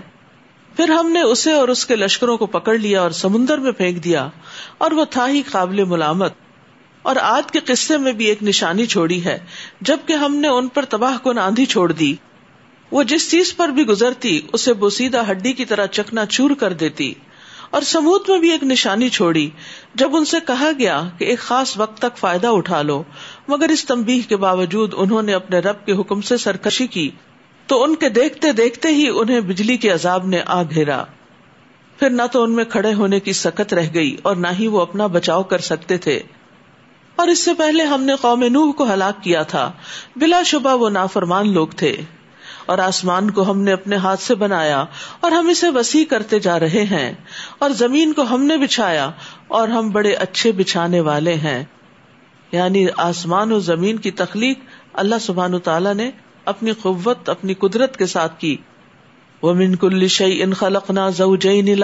پھر 0.75 0.89
ہم 0.89 1.11
نے 1.11 1.21
اسے 1.21 1.53
اور 1.53 1.67
اس 1.67 1.85
کے 1.85 1.95
لشکروں 1.95 2.37
کو 2.37 2.45
پکڑ 2.45 2.77
لیا 2.77 3.01
اور 3.01 3.11
سمندر 3.11 3.57
میں 3.57 3.71
پھینک 3.71 4.03
دیا 4.03 4.29
اور 4.77 4.91
وہ 4.91 5.05
تھا 5.09 5.29
ہی 5.29 5.41
قابل 5.41 5.83
ملامت۔ 5.83 6.33
اور 7.01 7.15
آج 7.21 7.51
کے 7.51 7.59
قصے 7.59 7.97
میں 7.97 8.11
بھی 8.11 8.25
ایک 8.25 8.43
نشانی 8.43 8.85
چھوڑی 8.85 9.25
ہے، 9.25 9.39
جبکہ 9.81 10.13
ہم 10.13 10.35
نے 10.35 10.47
ان 10.47 10.67
پر 10.67 10.85
تباہ 10.85 11.17
کن 11.23 11.37
آندھی 11.37 11.65
چھوڑ 11.65 11.91
دی۔ 11.91 12.15
وہ 12.93 13.03
جس 13.03 13.31
چیز 13.31 13.55
پر 13.55 13.67
بھی 13.67 13.85
گزرتی، 13.85 14.41
اسے 14.53 14.73
بوسیدہ 14.73 15.23
ہڈی 15.31 15.53
کی 15.53 15.65
طرح 15.65 15.85
چکنا 15.85 16.25
چور 16.25 16.49
کر 16.51 16.73
دیتی۔ 16.73 17.13
اور 17.69 17.81
سمود 17.81 18.21
میں 18.27 18.39
بھی 18.39 18.51
ایک 18.51 18.63
نشانی 18.63 19.09
چھوڑی، 19.09 19.49
جب 19.95 20.15
ان 20.15 20.25
سے 20.25 20.37
کہا 20.47 20.71
گیا 20.79 21.03
کہ 21.17 21.25
ایک 21.25 21.39
خاص 21.39 21.77
وقت 21.77 21.97
تک 21.97 22.17
فائدہ 22.17 22.47
اٹھا 22.47 22.81
لو، 22.81 23.03
مگر 23.47 23.69
اس 23.69 23.85
تمبیح 23.85 24.21
کے 24.29 24.37
باوجود 24.37 24.93
انہوں 24.97 25.21
نے 25.21 25.33
اپنے 25.33 25.59
رب 25.59 25.85
کے 25.85 25.91
حکم 25.91 26.21
سے 26.21 26.37
سرکشی 26.37 26.87
کی، 26.87 27.09
تو 27.67 27.83
ان 27.83 27.95
کے 27.95 28.09
دیکھتے 28.09 28.51
دیکھتے 28.51 28.89
ہی 28.89 29.09
انہیں 29.09 29.39
بجلی 29.39 29.77
کے 29.77 29.89
عذاب 29.89 30.27
نے 30.27 30.41
آ 30.45 30.63
گھیرا۔ 30.63 31.03
پھر 31.99 32.09
نہ 32.09 32.21
تو 32.31 32.43
ان 32.43 32.51
میں 32.51 32.65
کھڑے 32.65 32.93
ہونے 32.93 33.19
کی 33.19 33.33
سکت 33.33 33.73
رہ 33.73 33.87
گئی 33.93 34.17
اور 34.21 34.35
نہ 34.35 34.47
ہی 34.59 34.67
وہ 34.67 34.81
اپنا 34.81 35.07
بچاؤ 35.07 35.43
کر 35.43 35.57
سکتے 35.57 35.97
تھے۔ 35.97 36.19
اور 37.15 37.27
اس 37.27 37.39
سے 37.39 37.53
پہلے 37.53 37.83
ہم 37.83 38.03
نے 38.03 38.13
قوم 38.21 38.43
نوح 38.43 38.71
کو 38.71 38.93
ہلاک 38.93 39.23
کیا 39.23 39.43
تھا۔ 39.43 39.71
بلا 40.15 40.43
شبہ 40.43 40.75
وہ 40.75 40.89
نافرمان 40.89 41.53
لوگ 41.53 41.67
تھے۔ 41.67 41.97
اور 42.65 42.77
آسمان 42.77 43.31
کو 43.31 43.51
ہم 43.51 43.61
نے 43.61 43.71
اپنے 43.71 43.95
ہاتھ 43.95 44.21
سے 44.21 44.35
بنایا 44.35 44.85
اور 45.19 45.31
ہم 45.31 45.49
اسے 45.49 45.69
وسیع 45.69 46.05
کرتے 46.09 46.39
جا 46.39 46.59
رہے 46.59 46.83
ہیں 46.83 47.13
اور 47.59 47.69
زمین 47.69 48.13
کو 48.13 48.21
ہم 48.21 48.43
نے 48.43 48.57
بچھایا 48.57 49.11
اور 49.47 49.67
ہم 49.67 49.89
بڑے 49.89 50.13
اچھے 50.13 50.51
بچھانے 50.51 50.99
والے 50.99 51.33
ہیں۔ 51.33 51.63
یعنی 52.51 52.85
آسمان 52.97 53.51
و 53.51 53.59
زمین 53.59 53.97
کی 53.97 54.11
تخلیق 54.11 54.59
اللہ 54.93 55.15
سبحان 55.21 55.59
تعالیٰ 55.59 55.93
نے 55.93 56.11
اپنی 56.45 56.71
قوت، 56.71 57.29
اپنی 57.29 57.53
قدرت 57.53 57.97
کے 57.97 58.05
ساتھ 58.05 58.39
کی۔ 58.39 58.57
وہ 59.41 59.53
من 59.53 59.75
کل 59.75 60.07
شعی 60.07 60.43
ان 60.43 60.53
خلق 60.53 60.91
نہ 60.91 60.99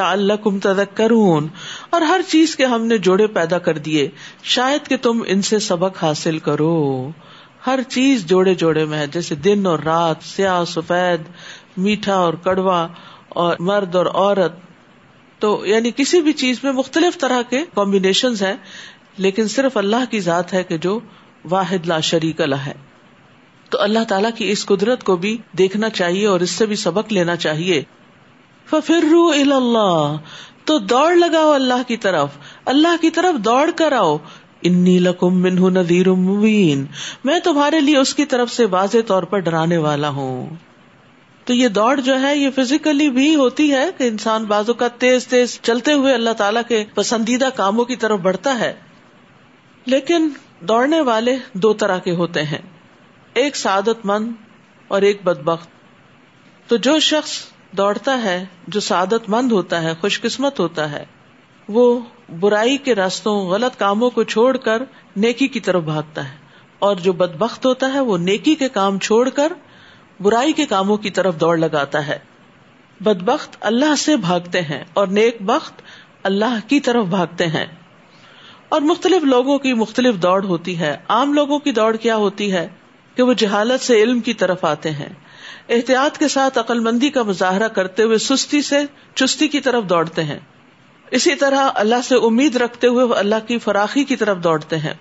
اللہ 0.02 0.34
کم 0.44 0.60
کرون 0.96 1.48
اور 1.90 2.02
ہر 2.02 2.22
چیز 2.28 2.56
کے 2.56 2.66
ہم 2.66 2.86
نے 2.86 2.98
جوڑے 2.98 3.28
پیدا 3.28 3.58
کر 3.58 3.78
دیے۔ 3.78 4.10
شاید 4.44 4.88
کہ 4.88 4.98
تم 4.98 5.24
ان 5.28 5.42
سے 5.42 5.60
سبق 5.60 6.04
حاصل 6.04 6.40
کرو۔ 6.40 7.10
ہر 7.68 7.80
چیز 7.88 8.26
جوڑے 8.26 8.54
جوڑے 8.54 8.86
میں 8.86 9.00
ہے، 9.00 9.08
جیسے 9.08 9.36
دن 9.36 9.66
اور 9.66 9.80
رات، 9.80 10.16
سیاہ، 10.24 10.64
سفید، 10.64 11.22
میٹھا 11.78 12.16
اور 12.16 12.34
کڑوا 12.34 12.88
اور 13.30 13.56
مرد 13.60 13.96
اور 13.96 14.06
عورت۔ 14.06 14.52
تو 15.40 15.66
یعنی 15.66 15.92
کسی 15.96 16.22
بھی 16.22 16.34
چیز 16.34 16.60
میں 16.64 16.72
مختلف 16.72 17.18
طرح 17.18 17.42
کے 17.42 17.66
کمبینیشن 17.76 18.32
ہیں، 18.32 18.56
لیکن 19.18 19.48
صرف 19.48 19.78
اللہ 19.78 20.12
کی 20.12 20.20
ذات 20.20 20.54
ہے 20.54 20.64
کہ 20.64 20.78
جو 20.78 21.00
واحد 21.50 21.86
لا 21.86 22.00
شریک 22.00 22.42
اللہ 22.42 22.56
ہے۔ 22.56 22.74
تو 23.70 23.82
اللہ 23.82 24.00
تعالیٰ 24.08 24.30
کی 24.36 24.52
اس 24.52 24.66
قدرت 24.66 25.04
کو 25.04 25.16
بھی 25.16 25.38
دیکھنا 25.58 25.90
چاہیے 25.90 26.28
اور 26.28 26.40
اس 26.40 26.50
سے 26.50 26.66
بھی 26.66 26.76
سبق 26.76 27.14
لینا 27.14 27.36
چاہیے۔ 27.36 27.84
ففرو 28.66 29.28
اللہ 29.28 30.16
تو 30.66 30.80
دوڑ 30.80 31.16
لگاؤ 31.16 31.52
اللہ 31.52 31.88
کی 31.88 31.98
طرف۔ 31.98 32.30
اللہ 32.66 33.02
کی 33.02 33.10
طرف 33.10 33.46
دوڑ 33.46 33.70
کر 33.76 33.92
آؤ۔ 33.92 34.18
انی 34.62 35.00
لکم 35.00 35.42
منہ 35.42 35.80
نذیر 35.80 36.10
مبین۔ 36.10 36.86
میں 37.24 37.40
تمہارے 37.40 37.80
لیے 37.80 37.98
اس 37.98 38.16
کی 38.16 38.26
طرف 38.26 38.52
سے 38.52 38.66
واضح 38.66 38.98
طور 39.08 39.24
پر 39.24 39.40
ڈرانے 39.40 39.78
والا 39.78 40.10
ہوں۔ 40.10 40.50
تو 41.46 41.54
یہ 41.54 41.68
دوڑ 41.68 42.00
جو 42.00 42.22
ہے، 42.22 42.38
یہ 42.38 42.50
فزیکلی 42.56 43.10
بھی 43.10 43.36
ہوتی 43.36 43.72
ہے 43.72 43.86
کہ 43.98 44.04
انسان 44.04 44.46
بازو 44.46 44.74
کا 44.74 44.88
تیز 44.88 45.28
تیز 45.28 45.60
چلتے 45.62 45.94
ہوئے 45.94 46.14
اللہ 46.14 46.30
تعالیٰ 46.30 46.62
کے 46.68 46.86
پسندیدہ 46.96 47.50
کاموں 47.56 47.86
کی 47.86 47.96
طرف 47.96 48.20
بڑھتا 48.20 48.60
ہے۔ 48.60 48.74
لیکن 49.86 50.30
دوڑنے 50.60 51.02
والے 51.02 51.36
دو 51.54 51.74
طرح 51.74 51.98
کے 51.98 52.12
ہوتے 52.12 52.44
ہیں۔ 52.44 52.62
ایک 53.34 53.56
سعادت 53.56 54.06
مند 54.06 54.32
اور 54.88 55.02
ایک 55.02 55.24
بدبخت۔ 55.24 55.70
تو 56.70 56.78
جو 56.78 57.00
شخص 57.00 57.32
دوڑتا 57.72 58.24
ہے، 58.24 58.46
جو 58.68 58.80
سعادت 58.80 59.30
مند 59.30 59.52
ہوتا 59.52 59.82
ہے 59.82 59.94
خوش 60.02 60.22
قسمت 60.22 60.60
ہوتا 60.60 60.92
ہے، 60.92 61.06
وہ 61.68 62.00
برائی 62.40 62.78
کے 62.78 62.96
راستوں، 62.96 63.48
غلط 63.48 63.80
کاموں 63.80 64.10
کو 64.10 64.24
چھوڑ 64.24 64.58
کر 64.58 64.82
نیکی 65.16 65.48
کی 65.48 65.60
طرف 65.60 65.84
بھاگتا 65.84 66.30
ہے۔ 66.30 66.36
اور 66.80 66.96
جو 66.96 67.14
بدبخت 67.14 67.66
ہوتا 67.66 67.94
ہے، 67.94 68.00
وہ 68.00 68.18
نیکی 68.18 68.56
کے 68.56 68.70
کام 68.70 69.00
چھوڑ 69.00 69.30
کر 69.30 69.54
برائی 70.20 70.54
کے 70.54 70.66
کاموں 70.66 70.98
کی 70.98 71.10
طرف 71.10 71.40
دوڑ 71.40 71.58
لگاتا 71.58 72.08
ہے۔ 72.08 72.20
بدبخت 73.02 73.58
اللہ 73.60 73.96
سے 73.96 74.18
بھاگتے 74.18 74.62
ہیں 74.62 74.84
اور 74.94 75.08
نیک 75.08 75.38
بخت 75.42 75.82
اللہ 76.24 76.70
کی 76.70 76.80
طرف 76.80 77.06
بھاگتے 77.06 77.48
ہیں۔ 77.48 77.66
اور 78.70 78.82
مختلف 78.82 79.24
لوگوں 79.24 79.60
کی 79.60 79.74
مختلف 79.74 80.16
دوڑ 80.16 80.44
ہوتی 80.44 80.80
ہے۔ 80.80 80.98
عام 81.08 81.34
لوگوں 81.34 81.60
کی 81.60 81.72
دوڑ 81.72 81.96
کیا 81.96 82.16
ہوتی 82.16 82.52
ہے؟ 82.52 82.68
کہ 83.16 83.24
وہ 83.24 83.34
جہالت 83.34 83.82
سے 83.82 84.04
علم 84.04 84.20
کی 84.20 84.34
طرف 84.34 84.66
آتے 84.66 84.92
ہیں۔ 84.92 85.10
احتیاط 85.70 86.18
کے 86.18 86.28
ساتھ 86.28 86.60
عقل 86.60 86.80
مندی 86.80 87.10
کا 87.10 87.24
مظاہرہ 87.24 87.68
کرتے 87.68 88.04
ہوئے 88.04 88.18
سستی 88.18 88.62
سے 88.62 88.78
چستی 89.16 89.48
کی 89.48 89.60
طرف 89.60 89.84
دوڑتے 89.84 90.24
ہیں۔ 90.24 90.40
اسی 91.12 91.36
طرح 91.36 91.70
اللہ 91.76 91.96
سے 92.04 92.16
امید 92.16 92.56
رکھتے 92.56 92.88
ہوئے 92.88 93.06
وہ 93.06 93.16
اللہ 93.16 93.48
کی 93.48 93.58
فراخی 93.58 94.04
کی 94.04 94.16
طرف 94.16 94.38
دوڑتے 94.38 94.78
ہیں۔ 94.78 94.94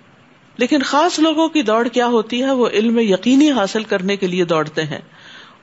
لیکن 0.56 0.82
خاص 0.82 1.18
لوگوں 1.18 1.48
کی 1.48 1.62
دوڑ 1.62 1.88
کیا 1.88 2.06
ہوتی 2.06 2.42
ہے؟ 2.42 2.50
وہ 2.50 2.68
علم 2.68 2.98
یقینی 2.98 3.50
حاصل 3.50 3.84
کرنے 3.84 4.16
کے 4.16 4.26
لیے 4.26 4.44
دوڑتے 4.44 4.82
ہیں۔ 4.82 5.00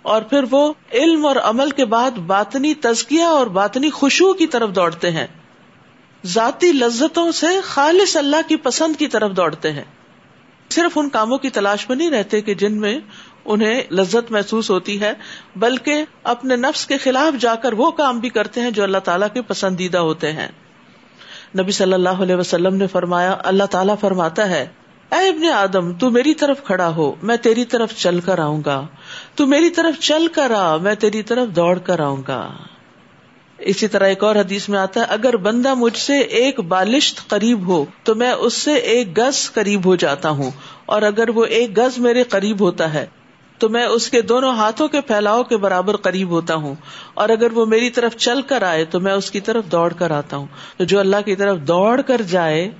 اور 0.01 0.21
پھر 0.21 0.43
وہ 0.51 0.73
علم 0.93 1.25
اور 1.25 1.35
عمل 1.35 1.69
کے 1.69 1.85
بعد 1.85 2.11
باطنی 2.11 2.73
تزکیہ 2.73 3.23
اور 3.23 3.47
باطنی 3.47 3.89
خوشبو 3.89 4.33
کی 4.33 4.47
طرف 4.47 4.69
دوڑتے 4.69 5.11
ہیں۔ 5.11 5.27
ذاتی 6.25 6.71
لذتوں 6.71 7.31
سے 7.31 7.47
خالص 7.63 8.17
اللہ 8.17 8.47
کی 8.47 8.55
پسند 8.55 8.95
کی 8.95 9.07
طرف 9.07 9.31
دوڑتے 9.31 9.71
ہیں۔ 9.71 9.83
صرف 10.69 10.97
ان 10.97 11.09
کاموں 11.09 11.37
کی 11.37 11.49
تلاش 11.49 11.89
میں 11.89 11.97
نہیں 11.97 12.11
رہتے 12.11 12.41
کہ 12.41 12.53
جن 12.53 12.73
میں 12.73 12.99
انہیں 13.45 13.81
لذت 13.91 14.31
محسوس 14.31 14.69
ہوتی 14.69 15.01
ہے، 15.01 15.13
بلکہ 15.55 16.03
اپنے 16.23 16.55
نفس 16.55 16.87
کے 16.87 16.97
خلاف 16.97 17.41
جا 17.41 17.55
کر 17.55 17.73
وہ 17.73 17.91
کام 17.91 18.19
بھی 18.19 18.29
کرتے 18.29 18.61
ہیں 18.61 18.71
جو 18.71 18.83
اللہ 18.83 18.97
تعالیٰ 18.97 19.27
کے 19.33 19.41
پسندیدہ 19.41 19.97
ہوتے 19.97 20.31
ہیں۔ 20.31 20.47
نبی 21.59 21.71
صلی 21.71 21.93
اللہ 21.93 22.09
علیہ 22.09 22.35
وسلم 22.35 22.75
نے 22.75 22.87
فرمایا، 22.87 23.35
اللہ 23.43 23.63
تعالیٰ 23.63 23.95
فرماتا 23.99 24.49
ہے، 24.49 24.67
اے 25.11 25.27
ابن 25.27 25.45
آدم، 25.45 25.93
تو 25.93 26.09
میری 26.09 26.33
طرف 26.33 26.63
کھڑا 26.63 26.95
ہو، 26.95 27.15
میں 27.21 27.37
تیری 27.37 27.65
طرف 27.65 27.95
چل 27.95 28.19
کر 28.19 28.39
آؤں 28.39 28.61
گا۔ 28.65 28.85
تو 29.35 29.45
میری 29.45 29.69
طرف 29.69 29.99
چل 29.99 30.27
کر 30.27 30.51
آ، 30.51 30.77
میں 30.77 30.95
تیری 30.95 31.23
طرف 31.23 31.47
دوڑ 31.47 31.79
کر 31.79 31.99
آؤں 31.99 32.23
گا۔ 32.27 32.51
اسی 33.57 33.87
طرح 33.87 34.07
ایک 34.07 34.23
اور 34.23 34.35
حدیث 34.35 34.69
میں 34.69 34.79
آتا 34.79 34.99
ہے، 34.99 35.05
اگر 35.05 35.37
بندہ 35.37 35.73
مجھ 35.73 35.97
سے 35.97 36.17
ایک 36.17 36.59
بالشت 36.59 37.27
قریب 37.27 37.67
ہو، 37.67 37.85
تو 38.03 38.15
میں 38.15 38.31
اس 38.31 38.53
سے 38.53 38.73
ایک 38.73 39.17
گز 39.17 39.51
قریب 39.51 39.85
ہو 39.85 39.95
جاتا 39.95 40.29
ہوں، 40.29 40.51
اور 40.85 41.01
اگر 41.01 41.29
وہ 41.29 41.45
ایک 41.45 41.77
گز 41.77 41.97
میرے 41.97 42.23
قریب 42.23 42.59
ہوتا 42.59 42.93
ہے 42.93 43.05
تو 43.57 43.69
میں 43.69 43.85
اس 43.85 44.09
کے 44.09 44.21
دونوں 44.21 44.55
ہاتھوں 44.55 44.87
کے 44.87 45.01
پھیلاؤ 45.01 45.43
کے 45.43 45.57
برابر 45.57 45.95
قریب 45.95 46.29
ہوتا 46.29 46.55
ہوں۔ 46.55 46.75
اور 47.13 47.29
اگر 47.29 47.51
وہ 47.51 47.65
میری 47.65 47.89
طرف 47.89 48.15
چل 48.15 48.41
کر 48.41 48.61
آئے 48.61 48.85
تو 48.85 48.99
میں 48.99 49.13
اس 49.13 49.31
کی 49.31 49.39
طرف 49.39 49.63
دوڑ 49.71 49.93
کر 49.93 50.11
آتا 50.11 50.37
ہوں۔ 50.37 50.45
تو 50.77 50.83
جو 50.83 50.99
اللہ 50.99 51.15
کی 51.25 51.35
طرف 51.35 51.57
دوڑ 51.59 52.01
کر 52.01 52.21
جائے 52.21 52.71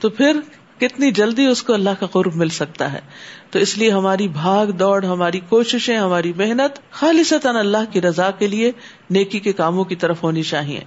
تو 0.00 0.08
پھر 0.08 0.40
کتنی 0.78 1.10
جلدی 1.10 1.46
اس 1.46 1.62
کو 1.62 1.74
اللہ 1.74 1.90
کا 2.00 2.06
قرب 2.06 2.34
مل 2.34 2.48
سکتا 2.48 2.92
ہے۔ 2.92 3.00
تو 3.50 3.58
اس 3.58 3.78
لیے 3.78 3.90
ہماری 3.90 4.28
بھاگ 4.28 4.66
دوڑ، 4.66 5.04
ہماری 5.04 5.40
کوششیں، 5.40 5.96
ہماری 5.96 6.32
محنت 6.36 6.92
خالص 6.92 7.32
اللہ 7.44 7.92
کی 7.92 8.00
رضا 8.00 8.30
کے 8.30 8.46
لیے 8.48 8.72
نیکی 9.10 9.38
کے 9.38 9.52
کاموں 9.52 9.84
کی 9.84 9.96
طرف 9.96 10.22
ہونی 10.22 10.42
چاہیے۔ 10.42 10.80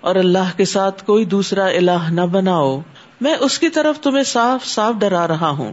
اور 0.00 0.14
اللہ 0.14 0.56
کے 0.56 0.64
ساتھ 0.64 1.04
کوئی 1.04 1.24
دوسرا 1.24 1.66
اللہ 1.66 2.10
نہ 2.10 2.20
بناؤ۔ 2.20 2.80
میں 3.20 3.34
اس 3.40 3.58
کی 3.58 3.68
طرف 3.68 4.00
تمہیں 4.00 4.24
صاف 4.24 4.66
صاف 4.66 4.94
ڈرا 4.98 5.28
رہا 5.28 5.48
ہوں۔ 5.48 5.72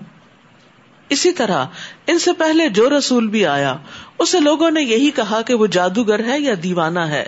اسی 1.12 1.32
طرح 1.32 1.66
ان 2.08 2.20
سے 2.20 2.34
پہلے 2.34 2.70
جو 2.70 2.98
رسول 2.98 3.28
بھی 3.28 3.46
آیا، 3.46 3.78
اسے 4.20 4.40
لوگوں 4.40 4.72
نے 4.72 4.82
یہی 4.82 5.12
کہا 5.12 5.42
کہ 5.42 5.54
وہ 5.54 5.68
جادوگر 5.68 6.24
ہے 6.24 6.40
یا 6.40 6.54
دیوانہ 6.64 7.00
ہے۔ 7.00 7.26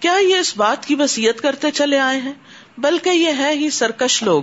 کیا 0.00 0.16
یہ 0.28 0.36
اس 0.36 0.56
بات 0.56 0.86
کی 0.86 0.94
وسیعت 0.94 1.40
کرتے 1.40 1.70
چلے 1.70 1.98
آئے 1.98 2.20
ہیں؟ 2.20 2.32
بلکہ 2.78 3.10
یہ 3.10 3.30
ہے 3.38 3.52
ہی 3.54 3.70
سرکش 3.70 4.22
لوگ۔ 4.22 4.42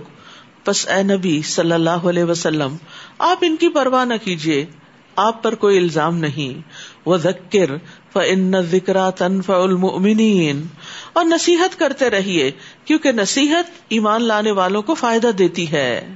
بس 0.68 0.88
اے 0.88 1.04
نبی 1.04 1.42
صلی 1.42 1.72
اللہ 1.72 1.90
علیہ 1.90 2.24
وسلم، 2.24 2.76
آپ 3.20 3.38
ان 3.42 3.56
کی 3.56 3.70
پرواہ 3.70 4.06
نہ 4.06 4.14
کیجیے 4.24 4.66
آپ 5.16 5.44
پر 5.44 5.56
کوئی 5.56 5.78
الزام 5.78 6.18
نہیں۔ 6.18 6.70
وہ 7.06 7.18
ذکر 7.18 7.76
ذکر 8.72 9.12
تنف 9.12 9.50
المؤمنین۔ 9.50 10.68
اور 11.14 11.26
نصیحت 11.26 11.80
کرتے 11.80 12.10
رہیے، 12.10 12.52
کیونکہ 12.86 13.12
نصیحت 13.12 13.72
ایمان 13.90 14.24
لانے 14.24 14.52
والوں 14.52 14.82
کو 14.82 14.94
فائدہ 14.94 15.28
دیتی 15.28 15.72
ہے۔ 15.72 16.16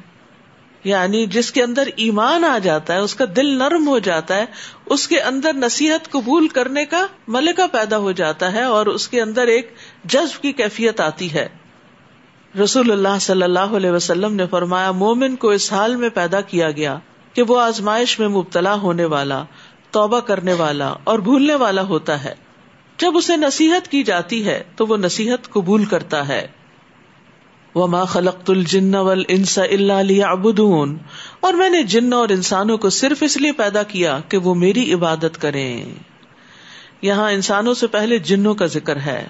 یعنی 0.83 1.25
جس 1.25 1.51
کے 1.51 1.63
اندر 1.63 1.89
ایمان 1.95 2.45
آ 2.45 2.57
جاتا 2.57 2.93
ہے، 2.93 3.00
اس 3.00 3.15
کا 3.15 3.25
دل 3.36 3.57
نرم 3.57 3.88
ہو 3.88 4.00
جاتا 4.00 4.36
ہے، 4.36 4.45
اس 4.86 5.07
کے 5.07 5.21
اندر 5.21 5.53
نصیحت 5.53 6.12
قبول 6.12 6.48
کرنے 6.48 6.86
کا 6.86 7.05
ملکہ 7.27 7.67
پیدا 7.71 7.98
ہو 7.98 8.12
جاتا 8.12 8.53
ہے 8.53 8.63
اور 8.63 8.86
اس 8.86 9.07
کے 9.07 9.21
اندر 9.21 9.48
ایک 9.48 9.74
جذب 10.05 10.41
کی 10.41 10.51
کیفیت 10.51 11.00
آتی 11.00 11.33
ہے۔ 11.33 11.48
رسول 12.63 12.91
اللہ 12.91 13.19
صلی 13.21 13.43
اللہ 13.43 13.59
علیہ 13.59 13.91
وسلم 13.91 14.36
نے 14.36 14.48
فرمایا، 14.48 14.91
مومن 14.91 15.36
کو 15.36 15.50
اس 15.50 15.74
حال 15.74 15.95
میں 15.95 16.09
پیدا 16.09 16.41
کیا 16.41 16.71
گیا 16.71 17.00
کہ 17.33 17.41
وہ 17.41 17.62
آزمائش 17.62 18.19
میں 18.19 18.27
مبتلا 18.27 18.74
ہونے 18.74 19.05
والا، 19.05 19.43
توبہ 19.91 20.19
کرنے 20.19 20.53
والا 20.53 20.93
اور 21.03 21.19
بھولنے 21.19 21.55
والا 21.55 21.81
ہوتا 21.81 22.24
ہے۔ 22.24 22.36
جب 22.98 23.17
اسے 23.17 23.38
نصیحت 23.38 23.88
کی 23.88 24.03
جاتی 24.03 24.45
ہے، 24.45 24.63
تو 24.75 24.86
وہ 24.86 24.98
نصیحت 24.98 25.50
قبول 25.50 25.86
کرتا 25.86 26.27
ہے۔ 26.27 26.48
وما 27.75 28.05
خلقت 28.05 28.49
الجن 28.49 28.95
والانس 28.95 29.57
الا 29.57 30.01
ليعبدون۔ 30.01 30.97
اور 31.39 31.53
میں 31.53 31.69
نے 31.69 31.83
جنوں 31.83 32.19
اور 32.19 32.29
انسانوں 32.29 32.77
کو 32.77 32.89
صرف 32.89 33.17
اس 33.21 33.38
لیے 33.38 33.51
پیدا 33.51 33.83
کیا 33.83 34.19
کہ 34.29 34.38
وہ 34.38 34.55
میری 34.55 34.93
عبادت 34.93 35.41
کریں۔ 35.41 35.85
یہاں 37.01 37.31
انسانوں 37.31 37.73
سے 37.73 37.88
پہلے 37.88 38.17
جنوں 38.17 38.53
کا 38.53 38.65
ذکر 38.65 38.95
ہے، 38.95 39.27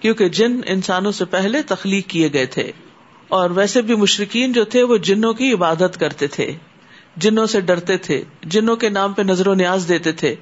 کیونکہ 0.00 0.28
جن 0.28 0.60
انسانوں 0.66 1.12
سے 1.12 1.24
پہلے 1.24 1.62
تخلیق 1.62 2.06
کیے 2.06 2.32
گئے 2.32 2.46
تھے۔ 2.46 2.72
اور 3.28 3.50
ویسے 3.50 3.82
بھی 3.82 3.94
مشرقین 3.94 4.52
جو 4.52 4.64
تھے 4.64 4.82
وہ 4.82 4.96
جنوں 4.96 5.32
کی 5.32 5.52
عبادت 5.52 6.00
کرتے 6.00 6.26
تھے، 6.26 6.52
جنوں 7.16 7.46
سے 7.46 7.60
ڈرتے 7.60 7.96
تھے، 7.96 8.24
جنوں 8.42 8.76
کے 8.76 8.88
نام 8.88 9.12
پہ 9.12 9.22
نظر 9.22 9.46
و 9.46 9.54
نیاز 9.54 9.84
دیتے 9.88 10.12
تھے۔ 10.12 10.34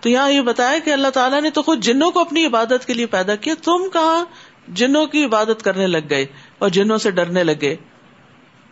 تو 0.00 0.08
یہاں 0.08 0.30
یہ 0.30 0.40
بتایا 0.40 0.78
کہ 0.78 0.90
اللہ 0.90 1.08
تعالیٰ 1.08 1.42
نے 1.42 1.50
تو 1.50 1.62
خود 1.62 1.80
جنوں 1.80 2.10
کو 2.10 2.20
اپنی 2.20 2.46
عبادت 2.46 2.86
کے 2.86 2.94
لیے 2.94 3.06
پیدا 3.06 3.34
کیا، 3.34 3.54
تم 3.64 3.88
کہاں 3.92 4.24
جنوں 4.68 5.06
کی 5.06 5.24
عبادت 5.24 5.62
کرنے 5.62 5.86
لگ 5.86 5.98
گئے؟ 6.10 6.26
اور 6.64 6.72
جنوں 6.72 6.98
سے 6.98 7.10
ڈرنے 7.10 7.44
لگے۔ 7.44 7.76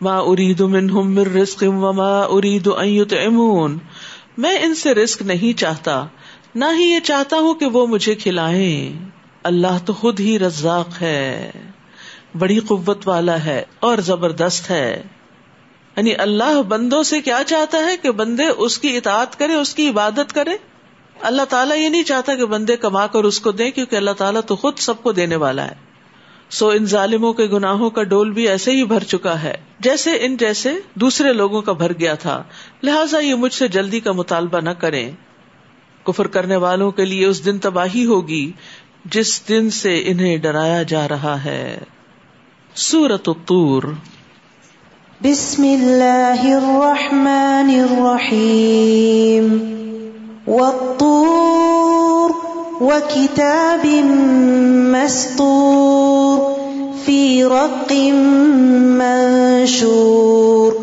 ماں 0.01 0.21
ارید 0.21 0.61
رسک 1.17 1.63
ارید 2.29 2.67
امون 3.25 3.77
میں 4.37 4.57
ان 4.61 4.75
سے 4.75 4.93
رسک 4.93 5.21
نہیں 5.21 5.57
چاہتا، 5.57 6.05
نہ 6.55 6.65
ہی 6.79 6.83
یہ 6.83 6.99
چاہتا 6.99 7.37
ہوں 7.37 7.53
کہ 7.53 7.65
وہ 7.65 7.87
مجھے 7.87 8.15
کھلائیں۔ 8.15 9.09
اللہ 9.43 9.85
تو 9.85 9.93
خود 9.93 10.19
ہی 10.19 10.39
رزاق 10.39 11.01
ہے، 11.01 11.51
بڑی 12.39 12.59
قوت 12.59 13.07
والا 13.07 13.45
ہے 13.45 13.63
اور 13.79 13.97
زبردست 13.97 14.69
ہے۔ 14.69 15.03
یعنی 15.97 16.15
اللہ 16.15 16.61
بندوں 16.61 17.03
سے 17.03 17.21
کیا 17.21 17.41
چاہتا 17.47 17.77
ہے؟ 17.77 17.97
کہ 17.97 18.11
بندے 18.11 18.45
اس 18.47 18.77
کی 18.77 18.97
اطاعت 18.97 19.39
کرے 19.39 19.53
اس 19.53 19.75
کی 19.75 19.89
عبادت 19.89 20.33
کرے 20.33 20.51
اللہ 21.21 21.41
تعالیٰ 21.41 21.77
یہ 21.77 21.89
نہیں 21.89 22.03
چاہتا 22.03 22.35
کہ 22.35 22.45
بندے 22.45 22.77
کما 22.77 23.07
کر 23.07 23.23
اس 23.23 23.39
کو 23.39 23.51
دے 23.51 23.71
کیونکہ 23.71 23.95
اللہ 23.95 24.11
تعالیٰ 24.11 24.41
تو 24.47 24.55
خود 24.55 24.77
سب 24.77 25.03
کو 25.03 25.11
دینے 25.11 25.35
والا 25.35 25.67
ہے۔ 25.67 25.92
سو 26.53 26.69
ان 26.69 26.85
ظالموں 26.85 27.33
کے 27.33 27.45
گناہوں 27.45 27.89
کا 27.89 28.03
ڈول 28.03 28.31
بھی 28.31 28.47
ایسے 28.47 28.71
ہی 28.71 28.83
بھر 28.83 29.03
چکا 29.03 29.43
ہے 29.43 29.53
جیسے 29.79 30.11
ان 30.11 30.37
جیسے 30.37 30.73
دوسرے 30.93 31.33
لوگوں 31.33 31.61
کا 31.61 31.71
بھر 31.71 31.91
گیا 31.99 32.13
تھا۔ 32.13 32.43
لہٰذا 32.83 33.19
یہ 33.19 33.35
مجھ 33.35 33.53
سے 33.53 33.67
جلدی 33.67 33.99
کا 33.99 34.11
مطالبہ 34.11 34.59
نہ 34.59 34.69
کریں۔ 34.69 35.11
کفر 36.03 36.27
کرنے 36.27 36.55
والوں 36.55 36.91
کے 36.91 37.05
لیے 37.05 37.25
اس 37.25 37.45
دن 37.45 37.57
تباہی 37.57 38.05
ہوگی 38.05 38.51
جس 39.05 39.49
دن 39.49 39.69
سے 39.69 40.03
انہیں 40.05 40.37
ڈرایا 40.37 40.83
جا 40.83 41.07
رہا 41.07 41.43
ہے۔ 41.45 41.79
سورت 42.75 43.29
الطور۔ 43.29 43.83
بسم 45.21 45.63
اللہ 45.63 46.55
الرحمن 46.55 47.81
الرحیم۔ 47.89 49.57
والطور۔ 50.47 51.52
وكتاب 52.83 53.85
مسطور، 54.95 56.55
في 57.05 57.43
رق 57.43 57.91
منشور، 58.99 60.75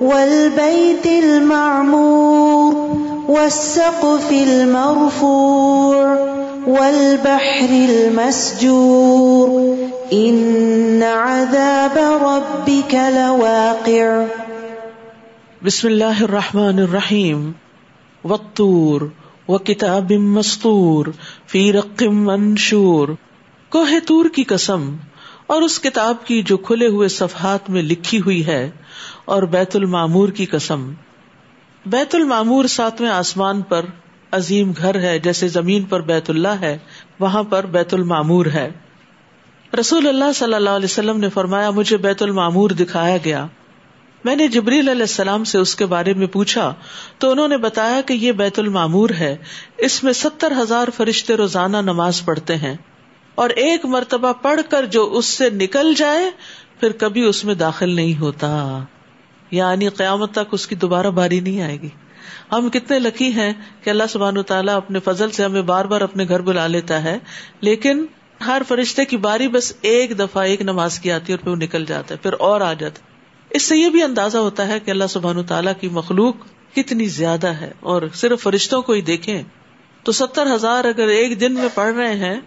والبيت 0.00 1.06
المعمور، 1.06 2.88
والسقف 3.28 4.32
المرفوع، 4.32 6.18
والبحر 6.66 7.70
المسجور، 7.70 9.76
إن 10.12 11.02
عذاب 11.02 12.22
ربك 12.22 12.94
لواقع. 12.94 14.24
بسم 15.64 15.88
اللہ 15.88 16.20
الرحمن 16.20 16.78
الرحیم 16.78 17.52
وطور 18.24 19.00
و 19.48 19.58
کتاب 19.58 20.12
مستور، 20.12 21.06
فی 21.46 21.72
رقم 21.72 22.24
منشور۔ 22.24 23.08
کوہ 23.68 23.98
تور 24.06 24.24
کی 24.34 24.44
قسم، 24.44 24.96
اور 25.46 25.62
اس 25.62 25.80
کتاب 25.80 26.24
کی 26.24 26.42
جو 26.42 26.56
کھلے 26.56 26.86
ہوئے 26.86 27.08
صفحات 27.08 27.70
میں 27.70 27.82
لکھی 27.82 28.20
ہوئی 28.20 28.46
ہے، 28.46 28.70
اور 29.24 29.42
بیت 29.42 29.76
المامور 29.76 30.28
کی 30.28 30.46
قسم۔ 30.46 30.90
بیت 31.86 32.14
المامور 32.14 32.64
ساتویں 32.64 33.10
آسمان 33.10 33.62
پر 33.62 33.84
عظیم 34.32 34.72
گھر 34.78 35.00
ہے، 35.00 35.18
جیسے 35.18 35.48
زمین 35.48 35.82
پر 35.82 36.00
بیت 36.00 36.30
اللہ 36.30 36.60
ہے، 36.60 36.78
وہاں 37.20 37.42
پر 37.42 37.66
بیت 37.66 37.94
المامور 37.94 38.46
ہے۔ 38.46 38.70
رسول 39.80 40.08
اللہ 40.08 40.32
صلی 40.34 40.54
اللہ 40.54 40.70
علیہ 40.70 40.84
وسلم 40.84 41.20
نے 41.20 41.28
فرمایا، 41.28 41.70
مجھے 41.70 41.96
بیت 41.96 42.22
المامور 42.22 42.70
دکھایا 42.70 43.16
گیا۔ 43.24 43.46
میں 44.24 44.36
نے 44.36 44.48
جبریل 44.48 44.88
علیہ 44.88 45.02
السلام 45.02 45.44
سے 45.44 45.58
اس 45.58 45.76
کے 45.76 45.86
بارے 45.86 46.14
میں 46.14 46.26
پوچھا 46.26 46.74
تو 47.18 47.30
انہوں 47.30 47.48
نے 47.48 47.56
بتایا 47.56 48.00
کہ 48.00 48.12
یہ 48.12 48.32
بیت 48.32 48.58
المامور 48.58 49.10
ہے۔ 49.10 49.36
اس 49.78 50.04
میں 50.04 50.12
ستر 50.12 50.52
ہزار 50.62 50.88
فرشتے 50.96 51.34
روزانہ 51.34 51.76
نماز 51.76 52.24
پڑھتے 52.24 52.56
ہیں۔ 52.56 52.76
اور 53.34 53.50
ایک 53.50 53.84
مرتبہ 53.84 54.32
پڑھ 54.32 54.60
کر 54.70 54.86
جو 54.86 55.12
اس 55.12 55.26
سے 55.26 55.50
نکل 55.50 55.94
جائے، 55.94 56.30
پھر 56.80 56.92
کبھی 56.92 57.22
اس 57.24 57.44
میں 57.44 57.54
داخل 57.54 57.90
نہیں 57.90 58.20
ہوتا۔ 58.20 58.78
یعنی 59.50 59.88
قیامت 59.88 60.32
تک 60.32 60.48
اس 60.52 60.66
کی 60.66 60.74
دوبارہ 60.74 61.06
باری 61.06 61.40
نہیں 61.40 61.62
آئے 61.62 61.80
گی۔ 61.80 61.88
ہم 62.52 62.68
کتنے 62.70 62.98
لکی 62.98 63.32
ہیں 63.32 63.52
کہ 63.84 63.90
اللہ 63.90 64.02
سبحان 64.10 64.42
تعالیٰ 64.42 64.76
اپنے 64.76 64.98
فضل 65.04 65.30
سے 65.30 65.44
ہمیں 65.44 65.62
بار 65.62 65.84
بار 65.84 66.00
اپنے 66.00 66.24
گھر 66.28 66.40
بلا 66.40 66.66
لیتا 66.66 67.02
ہے۔ 67.02 67.18
لیکن 67.60 68.06
ہر 68.46 68.62
فرشتے 68.68 69.04
کی 69.04 69.16
باری 69.16 69.48
بس 69.48 69.72
ایک 69.80 70.18
دفعہ 70.18 70.42
ایک 70.42 70.62
نماز 70.62 70.98
کی 70.98 71.12
آتی 71.12 71.32
ہے 71.32 71.36
اور 71.36 71.42
پھر 71.42 71.50
وہ 71.50 71.56
نکل 71.56 71.84
جاتا 71.84 72.14
ہے، 72.14 72.18
پھر 72.22 72.32
اور 72.38 72.60
آ 72.60 72.72
جاتا 72.72 73.07
اس 73.50 73.62
سے 73.62 73.76
یہ 73.76 73.88
بھی 73.88 74.02
اندازہ 74.02 74.38
ہوتا 74.38 74.68
ہے 74.68 74.80
کہ 74.80 74.90
اللہ 74.90 75.04
سبحان 75.08 75.42
تعالیٰ 75.42 75.72
کی 75.80 75.88
مخلوق 75.88 76.34
کتنی 76.74 77.06
زیادہ 77.06 77.46
ہے 77.46 77.72
اور 77.80 78.02
صرف 78.14 78.42
فرشتوں 78.42 78.82
کو 78.82 78.92
ہی 78.92 79.00
دیکھیں 79.00 79.42
تو 80.02 80.12
ستر 80.12 80.54
ہزار 80.54 80.84
اگر 80.84 81.08
ایک 81.08 81.40
دن 81.40 81.54
میں 81.54 81.68
پڑھ 81.74 81.94
رہے 81.94 82.14
ہیں 82.14 82.40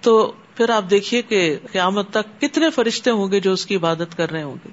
تو 0.00 0.32
پھر 0.54 0.70
آپ 0.70 0.84
دیکھیے 0.90 1.22
کہ 1.22 1.56
قیامت 1.72 2.10
تک 2.10 2.40
کتنے 2.40 2.70
فرشتے 2.70 3.10
ہوں 3.10 3.32
گے 3.32 3.40
جو 3.40 3.52
اس 3.52 3.66
کی 3.66 3.76
عبادت 3.76 4.16
کر 4.16 4.30
رہے 4.30 4.42
ہوں 4.42 4.56
گے۔ 4.64 4.68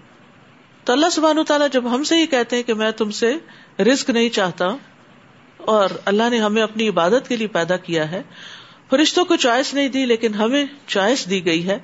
تو 0.84 0.94
اللہ 0.94 1.06
سبحان 1.12 1.38
تعالیٰ 1.48 1.68
جب 1.72 1.96
ہم 1.96 2.04
سے 2.04 2.16
ہی 2.16 2.26
کہتے 2.26 2.56
ہیں 2.56 2.64
کہ 2.64 2.74
میں 2.74 2.92
تم 2.92 3.12
سے 3.12 3.34
رسک 3.80 4.10
نہیں 4.10 4.30
چاہتا 4.30 4.66
اور 5.58 5.90
اللہ 6.06 6.30
نے 6.30 6.40
ہمیں 6.40 6.62
اپنی 6.62 6.90
عبادت 6.90 7.28
کے 7.28 7.36
لیے 7.36 7.48
پیدا 7.48 7.78
کیا 7.78 8.12
ہے، 8.12 8.22
فرشتوں 8.90 9.26
کو 9.26 9.36
چوائس 9.36 9.74
نہیں 9.74 9.88
دی 9.88 10.06
لیکن 10.06 10.34
ہمیں 10.34 10.66
چوائس 10.88 11.30
دی 11.30 11.46
گئی 11.46 11.68
ہے 11.68 11.78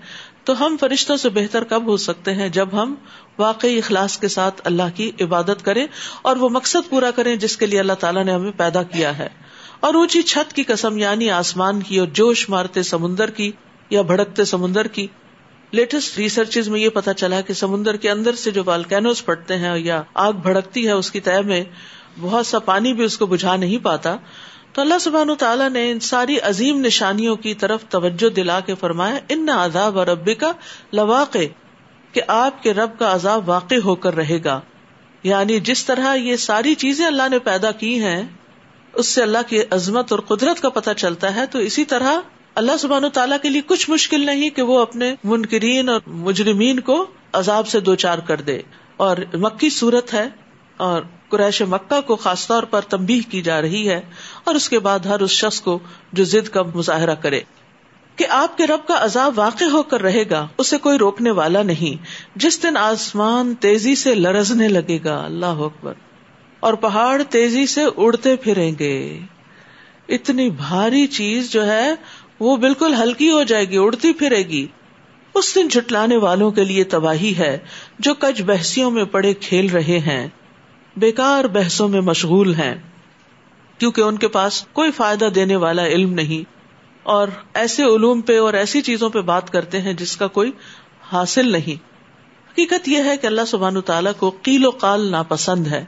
تو 0.44 0.66
ہم 0.66 0.78
فرشتوں 0.80 1.18
سے 1.18 1.30
بہتر 1.30 1.64
کب 1.64 1.88
ہو 1.88 1.98
سکتے 1.98 2.34
ہیں 2.34 2.50
جب 2.50 2.70
ہم 2.74 2.96
واقعی 3.40 3.78
اخلاص 3.78 4.18
کے 4.18 4.28
ساتھ 4.28 4.62
اللہ 4.64 4.96
کی 4.96 5.12
عبادت 5.22 5.66
کریں 5.66 5.88
اور 6.22 6.36
وہ 6.36 6.50
مقصد 6.50 6.90
پورا 6.90 7.12
کریں 7.12 7.36
جس 7.36 7.58
کے 7.58 7.66
لیے 7.66 7.80
اللہ 7.80 7.94
تعالیٰ 7.94 8.24
نے 8.24 8.32
ہمیں 8.32 8.52
پیدا 8.58 8.84
کیا 8.84 9.18
ہے۔ 9.18 9.28
اور 9.80 9.94
اونچی 9.94 10.22
چھت 10.22 10.54
کی 10.54 10.64
قسم 10.64 10.98
یعنی 10.98 11.30
آسمان 11.30 11.82
کی 11.82 11.98
اور 11.98 12.08
جوش 12.08 12.50
مارتے 12.50 12.84
سمندر 12.84 13.30
کی 13.30 13.52
یا 13.90 14.02
بھڑکتے 14.02 14.46
سمندر 14.46 14.88
کی۔ 14.88 15.08
لیٹسٹ 15.72 16.18
ریسرچ 16.18 16.58
میں 16.58 16.80
یہ 16.80 16.90
پتا 16.90 17.14
چلا 17.14 17.42
کہ 17.42 17.54
سمندر 17.54 17.96
کے 17.96 18.10
اندر 18.10 18.36
سے 18.36 18.52
جو 18.52 18.64
والکینوز 18.66 19.26
پڑتے 19.26 19.58
ہیں 19.58 19.78
یا 19.78 20.04
آگ 20.14 20.34
بھڑکتی 20.34 20.88
ہے 20.88 20.92
اس 20.92 21.12
کی 21.12 21.20
طے 21.20 21.42
میں 21.42 21.64
بہت 22.20 22.48
سا 22.48 22.60
پانی 22.60 22.94
بھی 22.94 23.04
اس 23.04 23.18
کو 23.18 23.26
بجھا 23.26 23.56
نہیں 23.56 23.78
پاتا۔ 23.78 24.16
تو 24.74 24.82
اللہ 24.82 24.98
سبحان 25.02 25.36
تعالیٰ 25.36 25.70
نے 25.70 25.92
ان 25.92 26.00
ساری 26.00 26.40
عظیم 26.40 26.86
نشانیوں 26.86 27.36
کی 27.36 27.54
طرف 27.54 27.84
توجہ 27.90 28.30
دلا 28.30 28.60
کے 28.60 28.76
فرمایا، 28.76 29.20
ان 29.30 29.50
عذاب 29.50 30.00
اور 30.00 30.08
ربی 30.08 30.36
کا 30.36 30.52
لواق 30.94 31.38
کہ 32.12 32.22
آپ 32.28 32.64
کے 32.64 32.74
رب 32.74 33.00
کا 33.00 33.16
عذاب 33.16 33.50
واقع 33.50 33.76
ہو 33.86 33.96
کر 33.96 34.16
رہے 34.16 34.44
گا۔ 34.44 34.62
یعنی 35.24 35.60
جس 35.60 35.86
طرح 35.86 36.16
یہ 36.16 36.36
ساری 36.36 36.76
چیزیں 36.76 37.06
اللہ 37.06 37.30
نے 37.32 37.40
پیدا 37.40 37.72
کی 37.72 38.04
ہیں، 38.04 38.24
اس 38.94 39.08
سے 39.08 39.24
اللہ 39.24 39.38
کی 39.48 39.60
عظمت 39.72 40.12
اور 40.12 40.20
قدرت 40.20 40.62
کا 40.62 40.70
پتہ 40.70 40.90
چلتا 40.98 41.36
ہے۔ 41.36 41.46
تو 41.46 41.60
اسی 41.60 41.86
طرح 41.86 42.14
اللہ 42.56 42.78
سبحان 42.80 43.06
و 43.06 43.10
تعالیٰ 43.10 43.38
کے 43.42 43.50
لیے 43.50 43.62
کچھ 43.66 43.90
مشکل 43.90 44.26
نہیں 44.26 44.50
کہ 44.50 44.62
وہ 44.62 44.80
اپنے 44.80 45.16
منکرین 45.24 45.90
اور 45.90 46.02
مجرمین 46.08 46.80
کو 46.80 47.06
عذاب 47.34 47.68
سے 47.68 47.80
دو 47.80 47.96
چار 47.96 48.18
کر 48.18 48.42
دے۔ 48.42 48.62
اور 48.98 49.18
مکی 49.34 49.70
صورت 49.70 50.14
ہے 50.14 50.41
اور 50.82 51.02
قریش 51.30 51.62
مکہ 51.62 52.02
کو 52.02 52.16
خاص 52.16 52.48
طور 52.48 52.64
پر 52.64 52.82
تمبی 52.82 53.20
کی 53.20 53.42
جا 53.42 53.62
رہی 53.62 53.90
ہے 53.90 54.02
اور 54.44 54.56
اس 54.56 54.70
کے 54.70 54.80
بعد 54.80 55.00
ہر 55.00 55.20
اس 55.20 55.32
شخص 55.32 55.62
کو 55.62 55.80
جو 56.14 56.24
ضد 56.24 56.50
کا 56.50 56.62
مظاہرہ 56.76 57.16
کرے۔ 57.16 57.42
کہ 58.16 58.26
آپ 58.30 58.58
کے 58.58 58.68
رب 58.68 58.88
کا 58.88 58.96
عذاب 59.00 59.40
واقع 59.40 59.64
ہو 59.64 59.84
کر 59.84 60.02
رہے 60.02 60.30
گا، 60.30 60.48
اسے 60.58 60.78
کوئی 60.78 60.98
روکنے 60.98 61.32
والا 61.32 61.64
نہیں۔ 61.64 62.06
جس 62.36 62.64
دن 62.64 62.78
آسمان 62.78 63.56
تیزی 63.56 63.96
سے 63.96 64.16
لرزنے 64.16 64.68
لگے 64.68 65.00
گا۔ 65.04 65.26
اللہ 65.26 65.46
اکبر۔ 65.46 65.94
اور 66.60 66.74
پہاڑ 66.74 67.22
تیزی 67.30 67.66
سے 67.66 67.82
اڑتے 67.98 68.36
پھریں 68.36 68.72
گے۔ 68.80 69.20
اتنی 70.10 70.50
بھاری 70.50 71.08
چیز 71.08 71.52
جو 71.52 71.66
ہے، 71.66 71.96
وہ 72.40 72.58
بالکل 72.58 72.94
ہلکی 72.94 73.32
ہو 73.32 73.44
جائے 73.44 73.66
گی، 73.70 73.78
اڑتی 73.78 74.14
پھرے 74.14 74.42
گی۔ 74.42 74.68
اس 75.36 75.56
دن 75.56 75.68
جٹلانے 75.68 76.18
والوں 76.18 76.52
کے 76.52 76.64
لیے 76.64 76.84
تباہی 76.84 77.38
ہے، 77.38 77.58
جو 78.00 78.14
کچھ 78.14 78.42
بحثیوں 78.42 78.92
میں 78.92 79.04
پڑے 79.04 79.34
کھیل 79.34 79.70
رہے 79.70 80.00
ہیں۔ 80.00 80.28
بیکار 80.98 81.44
بحثوں 81.44 81.88
میں 81.88 82.02
مشغول 82.02 82.54
ہیں، 82.54 82.76
کیونکہ 83.78 84.02
ان 84.02 84.18
کے 84.18 84.28
پاس 84.28 84.66
کوئی 84.74 84.92
فائدہ 84.92 85.26
دینے 85.26 85.56
والا 85.56 85.86
علم 85.86 86.14
نہیں۔ 86.14 86.52
اور 87.04 87.28
ایسے 87.54 87.84
علوم 87.84 88.22
پہ 88.22 88.40
اور 88.40 88.54
ایسی 88.54 88.82
چیزوں 88.82 89.10
پہ 89.10 89.22
بات 89.22 89.50
کرتے 89.50 89.82
ہیں 89.82 89.94
جس 89.94 90.18
کا 90.18 90.28
کوئی 90.28 90.52
حاصل 91.12 91.52
نہیں۔ 91.52 91.84
حقیقت 92.52 92.88
یہ 92.88 93.04
ہے 93.04 93.18
کہ 93.18 93.28
اللہ 93.28 93.42
سبحان 93.48 93.82
تعالیٰ 93.82 94.12
کو 94.18 94.32
قیل 94.42 94.66
و 94.66 94.70
قال 94.70 95.12
ناپسند 95.12 95.68
ہے۔ 95.68 95.86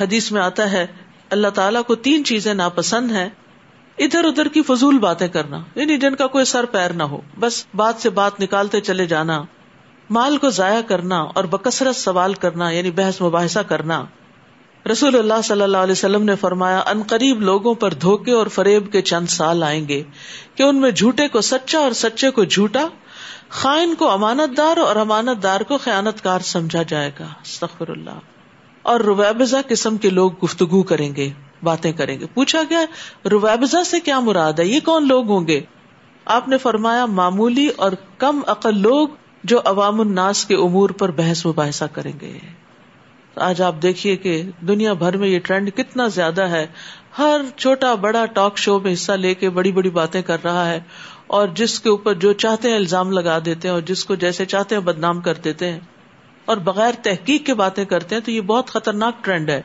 حدیث 0.00 0.32
میں 0.32 0.42
آتا 0.42 0.72
ہے، 0.72 0.86
اللہ 1.30 1.48
تعالیٰ 1.48 1.82
کو 1.84 1.94
تین 1.94 2.24
چیزیں 2.24 2.54
ناپسند 2.54 3.10
ہیں۔ 3.10 3.28
ادھر 3.98 4.24
ادھر 4.24 4.48
کی 4.48 4.62
فضول 4.62 4.98
باتیں 4.98 5.28
کرنا 5.28 5.62
یعنی 5.74 5.96
جن 5.96 6.14
کا 6.14 6.26
کوئی 6.26 6.44
سر 6.44 6.64
پیر 6.64 6.90
نہ 6.90 7.02
ہو، 7.02 7.20
بس 7.40 7.66
بات 7.74 7.94
سے 7.98 8.10
بات 8.10 8.40
نکالتے 8.40 8.80
چلے 8.80 9.06
جانا۔ 9.06 9.42
مال 10.12 10.36
کو 10.36 10.50
ضائع 10.50 10.80
کرنا 10.80 11.20
اور 11.20 11.44
بکثرت 11.44 11.96
سوال 11.96 12.34
کرنا 12.34 12.70
یعنی 12.70 12.90
بحث 12.90 13.22
مباحثہ 13.22 13.58
کرنا۔ 13.58 14.04
رسول 14.92 15.18
اللہ 15.18 15.40
صلی 15.44 15.62
اللہ 15.62 15.76
علیہ 15.76 15.92
وسلم 15.92 16.22
نے 16.22 16.36
فرمایا، 16.36 16.78
ان 16.78 17.02
قریب 17.06 17.40
لوگوں 17.40 17.74
پر 17.74 17.94
دھوکے 17.94 18.32
اور 18.32 18.46
فریب 18.46 18.92
کے 18.92 19.02
چند 19.02 19.26
سال 19.26 19.62
آئیں 19.62 19.88
گے 19.88 20.02
کہ 20.54 20.62
ان 20.62 20.80
میں 20.80 20.90
جھوٹے 20.90 21.28
کو 21.28 21.40
سچا 21.40 21.78
اور 21.78 21.92
سچے 21.92 22.30
کو 22.30 22.44
جھوٹا، 22.44 22.86
خائن 23.48 23.94
کو 23.94 24.10
امانت 24.10 24.56
دار 24.56 24.76
اور 24.76 24.96
امانت 24.96 25.42
دار 25.42 25.60
کو 25.60 25.78
خیانت 25.78 26.24
کار 26.24 26.40
سمجھا 26.40 26.82
جائے 26.82 27.10
گا۔ 27.20 27.24
استغفر 27.24 27.88
اللہ۔ 27.88 28.18
اور 28.82 29.00
رویبزا 29.00 29.60
قسم 29.68 29.96
کے 29.96 30.10
لوگ 30.10 30.32
گفتگو 30.44 30.82
کریں 30.82 31.16
گے، 31.16 31.30
باتیں 31.62 31.92
کریں 31.92 32.20
گے۔ 32.20 32.26
پوچھا 32.34 32.62
گیا 32.70 32.84
رویبزا 33.30 33.84
سے 33.84 34.00
کیا 34.00 34.20
مراد 34.20 34.52
ہے؟ 34.52 34.66
یہ 34.66 34.80
کون 34.84 35.08
لوگ 35.08 35.28
ہوں 35.28 35.46
گے؟ 35.46 35.60
آپ 36.24 36.48
نے 36.48 36.58
فرمایا، 36.58 37.06
معمولی 37.06 37.68
اور 37.68 37.92
کم 38.18 38.40
عقل 38.46 38.78
لوگ 38.78 39.08
جو 39.44 39.60
عوام 39.64 40.00
الناس 40.00 40.44
کے 40.44 40.54
امور 40.54 40.90
پر 40.90 41.10
بحث 41.10 41.46
مباحثہ 41.46 41.84
کریں 41.92 42.12
گے۔ 42.20 42.38
آج 43.36 43.62
آپ 43.62 43.74
دیکھیے 43.82 44.16
کہ 44.16 44.42
دنیا 44.60 44.92
بھر 44.92 45.16
میں 45.16 45.28
یہ 45.28 45.38
ٹرینڈ 45.38 45.70
کتنا 45.76 46.06
زیادہ 46.08 46.42
ہے۔ 46.42 46.66
ہر 47.18 47.40
چھوٹا 47.56 47.94
بڑا 47.94 48.26
ٹاک 48.26 48.58
شو 48.58 48.80
میں 48.80 48.92
حصہ 48.92 49.12
لے 49.12 49.34
کے 49.34 49.50
بڑی 49.50 49.72
بڑی 49.72 49.90
باتیں 49.90 50.22
کر 50.22 50.36
رہا 50.44 50.70
ہے 50.70 50.80
اور 51.26 51.48
جس 51.48 51.80
کے 51.80 51.88
اوپر 51.88 52.14
جو 52.14 52.32
چاہتے 52.32 52.68
ہیں 52.68 52.76
الزام 52.76 53.12
لگا 53.12 53.38
دیتے 53.44 53.68
ہیں 53.68 53.72
اور 53.72 53.82
جس 53.82 54.04
کو 54.04 54.14
جیسے 54.14 54.44
چاہتے 54.44 54.74
ہیں 54.74 54.82
بدنام 54.82 55.20
کر 55.20 55.34
دیتے 55.34 55.72
ہیں 55.72 55.80
اور 56.44 56.56
بغیر 56.56 56.92
تحقیق 57.02 57.46
کے 57.46 57.54
باتیں 57.54 57.84
کرتے 57.84 58.14
ہیں 58.14 58.22
تو 58.22 58.30
یہ 58.30 58.40
بہت 58.40 58.70
خطرناک 58.70 59.24
ٹرینڈ 59.24 59.50
ہے۔ 59.50 59.62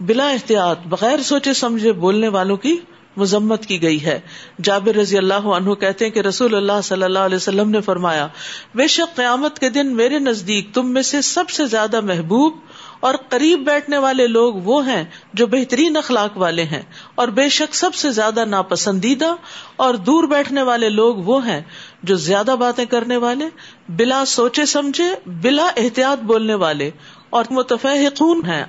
بلا 0.00 0.28
احتیاط، 0.28 0.78
بغیر 0.86 1.22
سوچے 1.22 1.52
سمجھے 1.52 1.92
بولنے 1.92 2.28
والوں 2.28 2.56
کی 2.56 2.76
مذمت 3.16 3.66
کی 3.66 3.82
گئی 3.82 4.04
ہے۔ 4.04 4.20
جابر 4.62 4.94
رضی 4.94 5.18
اللہ 5.18 5.34
عنہ 5.34 5.74
کہتے 5.74 6.04
ہیں 6.04 6.12
کہ 6.12 6.20
رسول 6.20 6.54
اللہ 6.54 6.80
صلی 6.84 7.02
اللہ 7.02 7.18
علیہ 7.18 7.36
وسلم 7.36 7.70
نے 7.70 7.80
فرمایا، 7.80 8.26
بے 8.74 8.86
شک 8.86 9.16
قیامت 9.16 9.58
کے 9.58 9.68
دن 9.68 9.96
میرے 9.96 10.18
نزدیک 10.18 10.74
تم 10.74 10.92
میں 10.92 11.02
سے 11.02 11.22
سب 11.22 11.50
سے 11.50 11.66
زیادہ 11.66 12.00
محبوب 12.00 12.56
اور 13.00 13.14
قریب 13.28 13.58
بیٹھنے 13.60 13.98
والے 13.98 14.26
لوگ 14.26 14.54
وہ 14.54 14.86
ہیں 14.86 15.04
جو 15.34 15.46
بہترین 15.46 15.96
اخلاق 15.96 16.38
والے 16.38 16.64
ہیں 16.64 16.82
اور 17.14 17.28
بے 17.28 17.48
شک 17.48 17.74
سب 17.74 17.94
سے 17.94 18.10
زیادہ 18.10 18.44
ناپسندیدہ 18.44 19.34
اور 19.76 19.94
دور 19.94 20.24
بیٹھنے 20.24 20.62
والے 20.62 20.88
لوگ 20.88 21.16
وہ 21.16 21.46
ہیں 21.46 21.60
جو 22.02 22.16
زیادہ 22.16 22.54
باتیں 22.58 22.84
کرنے 22.84 23.16
والے، 23.16 23.44
بلا 23.88 24.24
سوچے 24.24 24.64
سمجھے، 24.64 25.14
بلا 25.26 25.66
احتیاط 25.76 26.22
بولنے 26.22 26.54
والے 26.54 26.90
اور 27.30 27.44
متفقون 27.50 28.40
ہیں۔ 28.46 28.64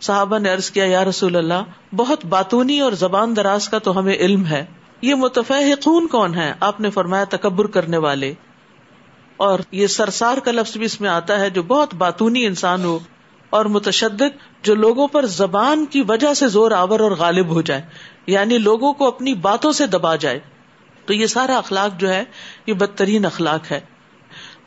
صحابہ 0.00 0.38
نے 0.38 0.52
ارض 0.52 0.70
کیا، 0.70 0.84
یا 0.84 1.04
رسول 1.04 1.36
اللہ، 1.36 1.94
بہت 1.96 2.24
باتونی 2.24 2.80
اور 2.80 2.92
زبان 2.92 3.36
دراز 3.36 3.68
کا 3.68 3.78
تو 3.78 3.98
ہمیں 3.98 4.14
علم 4.14 4.46
ہے۔ 4.46 4.64
یہ 5.02 5.14
متفقون 5.14 6.06
کون 6.06 6.34
ہے 6.34 6.52
آپ 6.60 6.80
نے 6.80 6.90
فرمایا 6.90 7.24
تکبر 7.24 7.66
کرنے 7.66 7.96
والے۔ 7.96 8.34
اور 9.36 9.58
یہ 9.72 9.86
سرسار 9.86 10.38
کا 10.38 10.50
لفظ 10.50 10.76
بھی 10.76 10.84
اس 10.84 11.00
میں 11.00 11.08
آتا 11.08 11.40
ہے 11.40 11.50
جو 11.50 11.62
بہت 11.62 11.94
باتونی 11.94 12.46
انسان 12.46 12.84
ہو 12.84 12.98
اور 13.50 13.64
متشدد، 13.64 14.38
جو 14.62 14.74
لوگوں 14.74 15.08
پر 15.08 15.26
زبان 15.26 15.86
کی 15.86 16.02
وجہ 16.08 16.34
سے 16.34 16.48
زور 16.48 16.70
آور 16.70 17.00
اور 17.00 17.10
غالب 17.10 17.48
ہو 17.48 17.62
جائے۔ 17.62 17.82
یعنی 18.26 18.58
لوگوں 18.58 18.92
کو 18.92 19.08
اپنی 19.08 19.34
باتوں 19.34 19.72
سے 19.72 19.86
دبا 19.86 20.16
جائے۔ 20.16 20.40
تو 21.06 21.14
یہ 21.14 21.26
سارا 21.26 21.58
اخلاق 21.58 22.00
جو 22.00 22.08
ہے، 22.08 22.24
یہ 22.66 22.72
بدترین 22.72 23.24
اخلاق 23.24 23.72
ہے۔ 23.72 23.80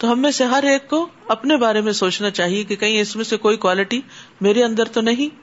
تو 0.01 0.11
ہم 0.11 0.19
میں 0.19 0.31
سے 0.31 0.45
ہر 0.45 0.63
ایک 0.63 0.89
کو 0.89 1.07
اپنے 1.27 1.57
بارے 1.57 1.81
میں 1.81 1.91
سوچنا 1.91 2.29
چاہیے 2.29 2.63
کہ 2.63 2.75
کہیں 2.75 3.01
اس 3.01 3.15
میں 3.15 3.23
سے 3.23 3.37
کوئی 3.37 3.57
کوالٹی 3.57 4.01
میرے 4.41 4.63
اندر 4.63 4.85
تو 4.85 5.01
نہیں۔ 5.01 5.35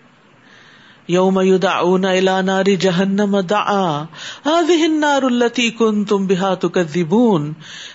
یوم 1.09 1.41
یدعون 1.41 2.05
الى 2.05 2.31
نار 2.45 2.65
جہنم 2.81 3.41
دعا۔ 3.41 4.03
هذه 4.51 4.83
النار 4.83 5.23
التي 5.23 5.71
كنتم 5.71 6.27
بها 6.27 6.55
تكذبون 6.55 7.53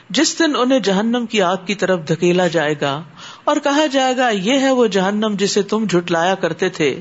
جس 0.10 0.39
دن 0.39 0.56
انہیں 0.56 0.80
جہنم 0.80 1.26
کی 1.26 1.41
آگ 1.41 1.58
کی 1.65 1.76
طرف 1.76 1.99
دھکیلا 2.08 2.47
جائے 2.47 2.76
گا۔ 2.82 3.04
اور 3.43 3.58
کہا 3.63 3.86
جائے 3.86 4.17
گا، 4.17 4.30
یہ 4.30 4.60
ہے 4.60 4.71
وہ 4.71 4.88
جہنم 4.88 5.36
جسے 5.38 5.62
تم 5.62 5.86
جھٹلایا 5.89 6.36
کرتے 6.36 6.69
تھے۔ 6.69 6.99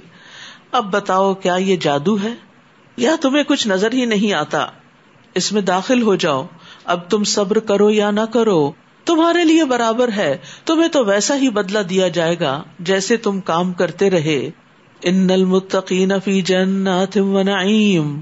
اب 0.72 0.92
بتاؤ، 0.92 1.34
کیا 1.34 1.54
یہ 1.54 1.76
جادو 1.76 2.16
ہے؟ 2.22 2.34
یا 2.96 3.16
تمہیں 3.20 3.44
کچھ 3.44 3.68
نظر 3.68 3.92
ہی 3.92 4.04
نہیں 4.04 4.32
آتا؟ 4.32 4.66
اس 5.34 5.52
میں 5.52 5.62
داخل 5.62 6.02
ہو 6.02 6.14
جاؤ۔ 6.14 6.46
اب 6.84 7.10
تم 7.10 7.24
صبر 7.24 7.58
کرو 7.58 7.90
یا 7.90 8.10
نہ 8.10 8.24
کرو۔ 8.32 8.72
تمہارے 9.04 9.44
لیے 9.44 9.64
برابر 9.64 10.10
ہے، 10.16 10.38
تمہیں 10.64 10.88
تو 10.88 11.04
ویسا 11.04 11.36
ہی 11.36 11.50
بدلا 11.50 11.80
دیا 11.90 12.08
جائے 12.08 12.40
گا 12.40 12.62
جیسے 12.78 13.16
تم 13.16 13.40
کام 13.40 13.72
کرتے 13.72 14.10
رہے۔ 14.10 14.50
ان 15.02 15.30
المتقین 15.30 16.12
فی 16.24 16.40
جنات 16.40 17.16
و 17.16 17.42
نعیم۔ 17.42 18.20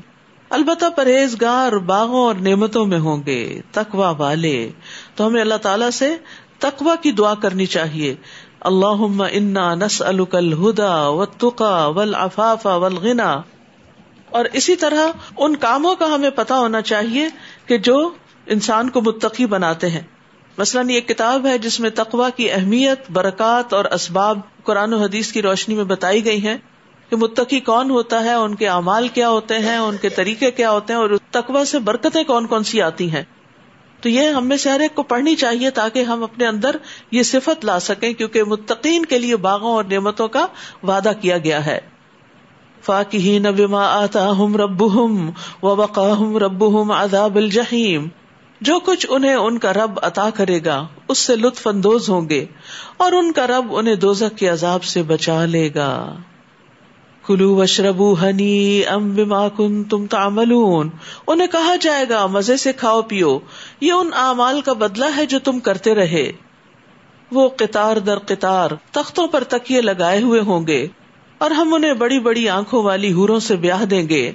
البتہ 0.51 0.85
پرہیزگار 0.97 1.73
باغوں 1.73 2.27
اور 2.27 2.35
نعمتوں 2.35 2.87
میں 2.87 2.99
ہوں 2.99 3.23
گے 3.27 3.61
تقوا 3.73 4.11
والے۔ 4.11 4.71
تو 5.15 5.27
ہمیں 5.27 5.41
اللہ 5.41 5.55
تعالیٰ 5.55 5.91
سے 5.91 6.17
تقوا 6.59 6.95
کی 6.95 7.13
دعا 7.13 7.35
کرنی 7.35 7.67
چاہیے۔ 7.67 8.15
اللہ 8.61 9.23
انا 9.33 9.75
نس 9.75 10.03
الہدا 10.03 11.09
و 11.09 11.25
تقا 11.25 11.87
ول 11.87 12.15
افاف 12.15 12.67
ولغنا 12.67 13.41
اور 14.31 14.45
اسی 14.53 14.77
طرح 14.77 15.09
ان 15.39 15.57
کاموں 15.57 15.95
کا 15.95 16.15
ہمیں 16.15 16.31
پتا 16.31 16.59
ہونا 16.59 16.81
چاہیے 16.81 17.29
کہ 17.67 17.79
جو 17.79 18.11
انسان 18.47 18.91
کو 18.91 19.01
متقی 19.01 19.47
بناتے 19.47 19.91
ہیں۔ 19.91 20.20
مثلاً 20.59 20.91
یہ 20.91 21.01
کتاب 21.01 21.47
ہے 21.47 21.59
جس 21.59 21.81
میں 21.81 21.91
تقوا 21.91 22.31
کی 22.31 22.53
اہمیت، 22.53 23.11
برکات 23.11 23.75
اور 23.75 23.85
اسباب 23.85 24.39
قرآن 24.65 24.95
و 24.95 24.99
حدیث 24.99 25.33
کی 25.33 25.43
روشنی 25.43 25.75
میں 25.75 25.85
بتائی 25.85 26.25
گئی 26.25 26.47
ہیں 26.47 26.57
کہ 27.11 27.17
متقی 27.17 27.61
کون 27.61 27.91
ہوتا 27.91 28.25
ہے، 28.25 28.33
ان 28.33 28.55
کے 28.55 28.69
اعمال 28.69 29.09
کیا 29.09 29.29
ہوتے 29.29 29.59
ہیں، 29.59 29.77
ان 29.77 29.97
کے 29.97 30.09
طریقے 30.09 30.51
کیا 30.51 30.71
ہوتے 30.71 30.93
ہیں 30.93 31.01
اور 31.01 31.11
تقوا 31.31 31.65
سے 31.65 31.79
برکتیں 31.79 32.25
کون 32.25 32.47
کون 32.47 32.65
سی 32.65 32.83
آتی 32.83 33.11
ہیں۔ 33.11 33.23
تو 34.01 34.09
یہ 34.09 34.29
ہم 34.29 34.47
میں 34.47 34.57
سے 34.57 34.71
ہر 34.71 34.81
ایک 34.81 34.95
کو 34.95 35.03
پڑھنی 35.03 35.37
چاہیے 35.37 35.71
تاکہ 35.71 36.03
ہم 36.03 36.23
اپنے 36.23 36.47
اندر 36.47 36.77
یہ 37.11 37.23
صفت 37.23 37.65
لا 37.65 37.81
سکیں، 37.81 38.13
کیونکہ 38.13 38.45
متقین 38.45 39.05
کے 39.05 39.19
لیے 39.19 39.37
باغوں 39.37 39.73
اور 39.73 39.85
نعمتوں 39.85 40.29
کا 40.29 40.47
وعدہ 40.83 41.13
کیا 41.21 41.39
گیا 41.39 41.67
ہے۔ 41.67 41.79
فاقین 42.83 43.43
بما 43.43 43.87
آتاہم 43.87 44.57
ربہم 44.57 45.31
ووقاہم 45.63 46.37
ربہم 46.37 46.91
عذاب 46.91 47.37
الجحیم۔ 47.37 48.09
جو 48.61 48.79
کچھ 48.81 49.07
انہیں 49.09 49.35
ان 49.35 49.59
کا 49.59 49.73
رب 49.73 49.91
عطا 50.03 50.31
کرے 50.31 50.61
گا، 50.65 50.87
اس 51.09 51.19
سے 51.19 51.37
لطف 51.37 51.67
اندوز 51.67 52.11
ہوں 52.11 52.29
گے 52.29 52.47
اور 52.97 53.13
ان 53.13 53.33
کا 53.33 53.47
رب 53.47 53.77
انہیں 53.77 53.95
دوزخ 53.95 54.39
کے 54.39 54.49
عذاب 54.49 54.85
سے 54.85 55.03
بچا 55.03 55.45
لے 55.45 55.71
گا۔ 55.75 56.17
کلو 57.27 57.57
وشربو 57.57 58.23
ہنی 58.23 58.83
ام 58.87 59.15
بما 59.15 59.49
کن 59.49 59.85
تم 59.85 60.07
تعملون۔ 60.07 60.91
انہیں 61.27 61.49
کہا 61.49 61.77
جائے 61.81 62.05
گا، 62.09 62.27
مزے 62.27 62.57
سے 62.57 62.73
کھاؤ 62.73 63.03
پیو۔ 63.03 63.39
یہ 63.81 63.93
ان 63.93 64.11
اعمال 64.15 64.61
کا 64.61 64.73
بدلہ 64.73 65.05
ہے 65.17 65.27
جو 65.27 65.39
تم 65.39 65.61
کرتے 65.61 65.95
رہے۔ 65.95 66.33
وہ 67.33 67.49
قطار 67.49 67.97
در 67.97 68.19
قطار 68.19 68.71
تختوں 68.91 69.27
پر 69.27 69.45
تکیے 69.45 69.81
لگائے 69.81 70.23
ہوئے 70.23 70.41
ہوں 70.41 70.67
گے 70.67 70.87
اور 71.39 71.51
ہم 71.51 71.75
انہیں 71.75 71.95
بڑی 71.95 72.21
بڑی 72.21 72.49
آنکھوں 72.49 72.83
والی 72.83 73.13
ہوروں 73.13 73.41
سے 73.41 73.57
بیاہ 73.57 73.85
دیں 73.85 74.09
گے۔ 74.09 74.33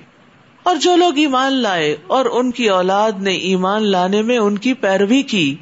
اور 0.65 0.75
جو 0.75 0.95
لوگ 0.95 1.17
ایمان 1.17 1.54
لائے 1.54 1.95
اور 2.08 2.25
ان 2.25 2.51
کی 2.51 2.69
اولاد 2.69 3.12
نے 3.12 3.34
ایمان 3.34 3.84
لانے 3.84 4.21
میں 4.21 4.38
ان 4.38 4.58
کی 4.58 4.73
پیروی 4.73 5.21
کی، 5.21 5.56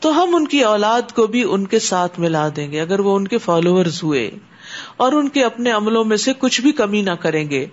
تو 0.00 0.22
ہم 0.22 0.34
ان 0.34 0.46
کی 0.46 0.60
اولاد 0.60 1.12
کو 1.14 1.26
بھی 1.26 1.44
ان 1.48 1.66
کے 1.66 1.78
ساتھ 1.78 2.20
ملا 2.20 2.48
دیں 2.56 2.72
گے، 2.72 2.80
اگر 2.80 3.00
وہ 3.00 3.16
ان 3.16 3.28
کے 3.28 3.38
فالوورز 3.38 4.02
ہوئے۔ 4.02 4.30
اور 4.96 5.12
ان 5.12 5.28
کے 5.28 5.44
اپنے 5.44 5.70
عملوں 5.70 6.04
میں 6.04 6.16
سے 6.16 6.32
کچھ 6.38 6.60
بھی 6.60 6.72
کمی 6.72 7.02
نہ 7.02 7.10
کریں 7.10 7.50
گے۔ 7.50 7.66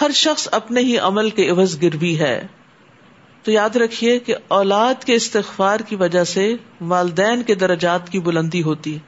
ہر 0.00 0.10
شخص 0.10 0.48
اپنے 0.52 0.80
ہی 0.80 0.98
عمل 0.98 1.30
کے 1.30 1.48
عوض 1.48 1.82
گر 1.82 1.96
بھی 1.96 2.18
ہے۔ 2.18 2.46
تو 3.42 3.50
یاد 3.50 3.76
رکھیے 3.76 4.18
کہ 4.18 4.34
اولاد 4.48 5.04
کے 5.04 5.14
استغفار 5.14 5.80
کی 5.80 5.96
وجہ 5.96 6.24
سے 6.24 6.54
والدین 6.80 7.42
کے 7.42 7.54
درجات 7.54 8.08
کی 8.08 8.18
بلندی 8.18 8.62
ہوتی 8.62 8.94
ہے۔ 8.94 8.98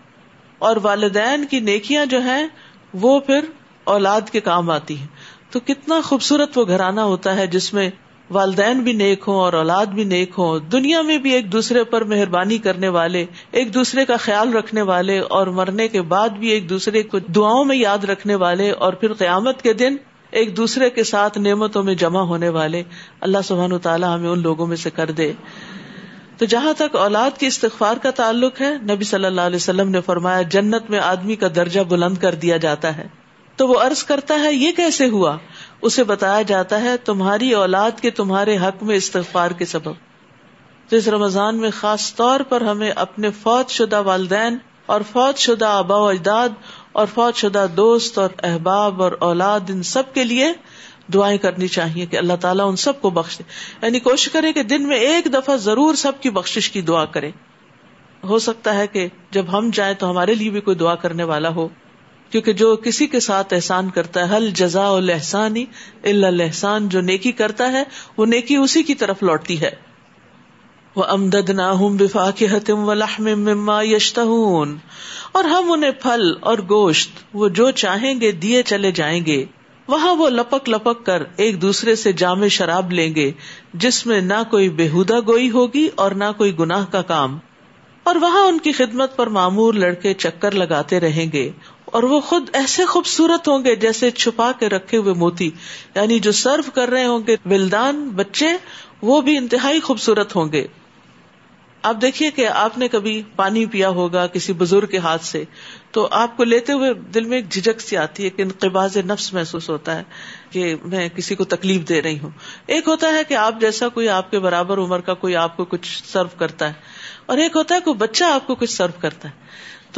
اور 0.59 0.77
والدین 0.83 1.45
کی 1.45 1.61
نیکیاں 1.61 2.07
جو 2.07 2.21
ہیں، 2.21 2.47
وہ 2.95 3.21
پھر 3.21 3.41
اولاد 3.85 4.21
کے 4.33 4.41
کام 4.41 4.71
آتی 4.71 5.01
ہے 5.01 5.07
تو 5.51 5.61
کتنا 5.61 6.01
خوبصورت 6.05 6.59
وہ 6.59 6.65
گھرانہ 6.69 7.01
ہوتا 7.01 7.37
ہے 7.37 7.47
جس 7.47 7.75
میں 7.75 7.91
والدین 8.31 8.81
بھی 8.81 8.93
نیک 8.93 9.25
ہوں 9.29 9.35
اور 9.35 9.53
اولاد 9.53 9.87
بھی 9.87 10.05
نیک 10.05 10.31
ہوں، 10.39 10.59
دنیا 10.59 11.03
میں 11.03 11.19
بھی 11.19 11.33
ایک 11.33 11.53
دوسرے 11.53 11.85
پر 11.85 12.05
مہربانی 12.05 12.59
کرنے 12.59 12.89
والے، 12.89 13.27
ایک 13.51 13.75
دوسرے 13.75 14.05
کا 14.05 14.17
خیال 14.17 14.53
رکھنے 14.53 14.83
والے 14.83 15.19
اور 15.19 15.47
مرنے 15.47 15.89
کے 15.89 16.03
بعد 16.03 16.29
بھی 16.29 16.49
ایک 16.49 16.69
دوسرے 16.69 17.03
کو 17.03 17.19
دعاؤں 17.19 17.65
میں 17.65 17.77
یاد 17.77 18.05
رکھنے 18.05 18.35
والے 18.35 18.71
اور 18.71 18.93
پھر 18.93 19.13
قیامت 19.13 19.63
کے 19.63 19.73
دن 19.73 19.97
ایک 20.31 20.57
دوسرے 20.57 20.91
کے 20.91 21.05
ساتھ 21.05 21.39
نعمتوں 21.39 21.83
میں 21.83 21.95
جمع 21.95 22.21
ہونے 22.21 22.49
والے۔ 22.49 22.83
اللہ 23.21 23.39
سبحان 23.45 23.79
تعالیٰ 23.79 24.15
ہمیں 24.15 24.31
ان 24.31 24.43
لوگوں 24.43 24.67
میں 24.67 24.77
سے 24.77 24.91
کر 24.91 25.11
دے۔ 25.11 25.33
تو 26.39 26.45
جہاں 26.45 26.73
تک 26.73 26.97
اولاد 26.97 27.31
کے 27.39 27.47
استغفار 27.47 27.97
کا 27.97 28.11
تعلق 28.11 28.61
ہے، 28.61 28.75
نبی 28.83 29.05
صلی 29.05 29.25
اللہ 29.25 29.41
علیہ 29.41 29.57
وسلم 29.57 29.91
نے 29.91 30.01
فرمایا، 30.01 30.43
جنت 30.43 30.91
میں 30.91 30.99
آدمی 30.99 31.37
کا 31.37 31.47
درجہ 31.57 31.81
بلند 31.81 32.19
کر 32.19 32.35
دیا 32.35 32.57
جاتا 32.57 32.97
ہے۔ 32.97 33.18
تو 33.59 33.69
وہ 33.69 33.79
عرض 33.81 34.05
کرتا 34.05 34.35
ہے، 34.35 34.55
یہ 34.55 34.73
کیسے 34.73 35.07
ہوا؟ 35.07 35.37
اسے 35.83 36.05
بتایا 36.05 36.43
جاتا 36.43 36.81
ہے، 36.81 36.97
تمہاری 36.97 37.53
اولاد 37.53 37.91
کے 38.01 38.11
تمہارے 38.11 38.59
حق 38.59 38.83
میں 38.83 38.97
استغفار 38.97 39.51
کے 39.51 39.65
سبب۔ 39.65 39.93
تو 40.89 40.97
اس 40.97 41.09
رمضان 41.09 41.57
میں 41.57 41.71
خاص 41.71 42.15
طور 42.15 42.41
پر 42.41 42.61
ہمیں 42.61 42.91
اپنے 42.91 43.31
فوت 43.31 43.71
شدہ 43.71 44.03
والدین 44.03 44.59
اور 44.87 45.01
فوت 45.13 45.39
شدہ 45.39 45.65
آبا 45.65 45.97
و 45.97 46.09
اجداد 46.09 46.49
اور 46.93 47.07
فوت 47.15 47.37
شدہ 47.37 47.67
دوست 47.77 48.19
اور 48.19 48.29
احباب 48.43 49.03
اور 49.03 49.13
اولاد، 49.19 49.61
ان 49.69 49.83
سب 49.83 50.03
کے 50.15 50.25
لیے 50.25 50.53
دعائیں 51.15 51.39
کرنی 51.39 51.69
چاہیے 51.69 52.07
کہ 52.07 52.17
اللہ 52.17 52.37
تعالیٰ 52.41 52.69
ان 52.69 52.77
سب 52.77 53.01
کو 53.01 53.11
بخش 53.11 53.39
دے 53.39 53.45
یعنی 53.83 54.01
کوشش 54.01 54.29
کرے 54.29 54.53
کہ 54.53 54.63
دن 54.63 54.89
میں 54.89 54.97
ایک 54.97 55.35
دفعہ 55.35 55.57
ضرور 55.57 55.95
سب 55.95 56.13
کی 56.21 56.31
بخش 56.31 56.71
کی 56.71 56.81
دعا 56.81 57.05
کرے۔ 57.05 57.31
ہو 58.25 58.39
سکتا 58.39 58.75
ہے 58.75 58.87
کہ 58.87 59.09
جب 59.31 59.59
ہم 59.59 59.71
جائیں 59.73 59.95
تو 59.95 60.11
ہمارے 60.11 60.35
لیے 60.35 60.51
بھی 60.51 60.61
کوئی 60.61 60.77
دعا 60.77 60.95
کرنے 60.95 61.23
والا 61.23 61.49
ہو۔ 61.49 61.69
کیونکہ 62.31 62.53
جو 62.53 62.77
کسی 62.77 63.07
کے 63.07 63.21
ساتھ 63.21 63.55
احسان 63.55 63.91
کرتا 63.91 64.29
ہے 64.29 64.37
حل 64.37 64.51
جزا 64.51 64.89
الحسانی 64.89 65.65
اللہ 66.03 66.43
احسان 66.43 66.89
جو 66.89 67.01
نیکی 67.01 67.33
کرتا 67.33 67.73
ہے، 67.73 67.83
وہ 68.17 68.27
نیکی 68.27 68.57
اسی 68.57 68.83
کی 68.83 68.95
طرف 68.95 69.23
لوٹتی 69.23 69.61
ہے۔ 69.61 69.71
وہ 70.97 71.05
امدد 71.05 71.51
نہ 71.51 71.63
ہوں 71.63 71.91
بفا 71.91 72.31
کے 72.31 72.47
حتم 72.51 72.89
و 72.89 72.93
اور 75.33 75.45
ہم 75.45 75.73
انہیں 75.73 75.91
پھل 75.91 76.33
اور 76.41 76.59
گوشت، 76.59 77.11
وہ 77.35 77.49
جو 77.49 77.71
چاہیں 77.71 78.21
گے، 78.21 78.33
دیے 78.33 78.63
چلے 78.63 78.93
جائیں 78.93 79.27
گے۔ 79.27 79.45
وہاں 79.89 80.15
وہ 80.15 80.31
لپک 80.31 80.69
لپک 80.69 81.07
کر 81.07 81.23
ایک 81.37 81.63
دوسرے 81.63 81.95
سے 81.95 82.13
جامع 82.13 82.47
شراب 82.47 82.93
لیں 82.93 83.15
گے، 83.15 83.33
جس 83.75 84.07
میں 84.07 84.21
نہ 84.21 84.43
کوئی 84.51 84.69
بےحدہ 84.69 85.17
گوئی 85.27 85.51
ہوگی 85.51 85.89
اور 85.95 86.11
نہ 86.11 86.25
کوئی 86.37 86.59
گناہ 86.59 86.85
کا 86.91 87.03
کام۔ 87.03 87.39
اور 88.03 88.17
وہاں 88.17 88.41
ان 88.41 88.59
کی 88.59 88.73
خدمت 88.73 89.17
پر 89.17 89.27
معمور 89.27 89.75
لڑکے 89.75 90.15
چکر 90.15 90.51
لگاتے 90.51 91.01
رہیں 91.01 91.27
گے۔ 91.33 91.51
اور 91.93 92.03
وہ 92.03 92.21
خود 92.21 92.49
ایسے 92.53 92.85
خوبصورت 92.85 93.49
ہوں 93.49 93.65
گے 93.65 93.75
جیسے 93.77 94.11
چھپا 94.13 94.51
کے 94.59 94.69
رکھے 94.69 94.99
ہوئے 94.99 95.15
موتی 95.15 95.51
یعنی 95.95 96.19
جو 96.19 96.33
سرو 96.33 96.71
کر 96.75 96.89
رہے 96.89 97.05
ہوں 97.05 97.27
گے 97.27 97.37
ولدان، 97.47 98.09
بچے، 98.11 98.57
وہ 99.03 99.21
بھی 99.21 99.37
انتہائی 99.37 99.81
خوبصورت 99.81 100.37
ہوں 100.37 100.53
گے۔ 100.53 100.67
آپ 101.85 102.01
دیکھیے 102.03 102.31
کہ 102.31 102.47
آپ 102.49 102.79
نے 102.79 102.87
کبھی 102.89 103.21
پانی 103.37 103.65
پیا 103.67 103.89
ہوگا 103.89 104.27
کسی 104.27 104.53
بزرگ 104.53 104.87
کے 104.87 104.99
ہاتھ 104.99 105.25
سے، 105.25 105.43
تو 105.91 106.07
آپ 106.13 106.37
کو 106.37 106.45
لیتے 106.45 106.73
ہوئے 106.73 106.93
دل 107.15 107.25
میں 107.25 107.37
ایک 107.39 107.51
جھجک 107.51 107.81
سی 107.81 107.97
آتی 107.97 108.25
ہے 108.25 108.31
کہ 108.31 108.43
انقباز 108.43 108.97
نفس 109.07 109.33
محسوس 109.33 109.69
ہوتا 109.71 109.97
ہے 109.97 110.03
کہ 110.51 110.75
میں 110.85 111.09
کسی 111.09 111.35
کو 111.35 111.45
تکلیف 111.47 111.89
دے 111.89 112.01
رہی 112.03 112.19
ہوں۔ 112.19 112.31
ایک 112.67 112.89
ہوتا 112.89 113.13
ہے 113.13 113.23
کہ 113.25 113.35
آپ 113.37 113.61
جیسا 113.61 113.89
کوئی 113.89 114.09
آپ 114.09 114.31
کے 114.31 114.39
برابر 114.39 114.79
عمر 114.79 115.01
کا 115.01 115.15
کوئی 115.15 115.37
آپ 115.37 115.57
کو 115.57 115.65
کچھ 115.65 116.03
سرو 116.05 116.39
کرتا 116.39 116.69
ہے، 116.69 116.75
اور 117.27 117.39
ایک 117.39 117.57
ہوتا 117.57 117.75
ہے 117.75 117.81
کوئی 117.81 117.97
بچہ 117.97 118.25
آپ 118.25 118.47
کو 118.47 118.55
کچھ 118.55 118.73
سرو 118.73 119.01
کرتا 119.01 119.29
ہے۔ 119.29 119.47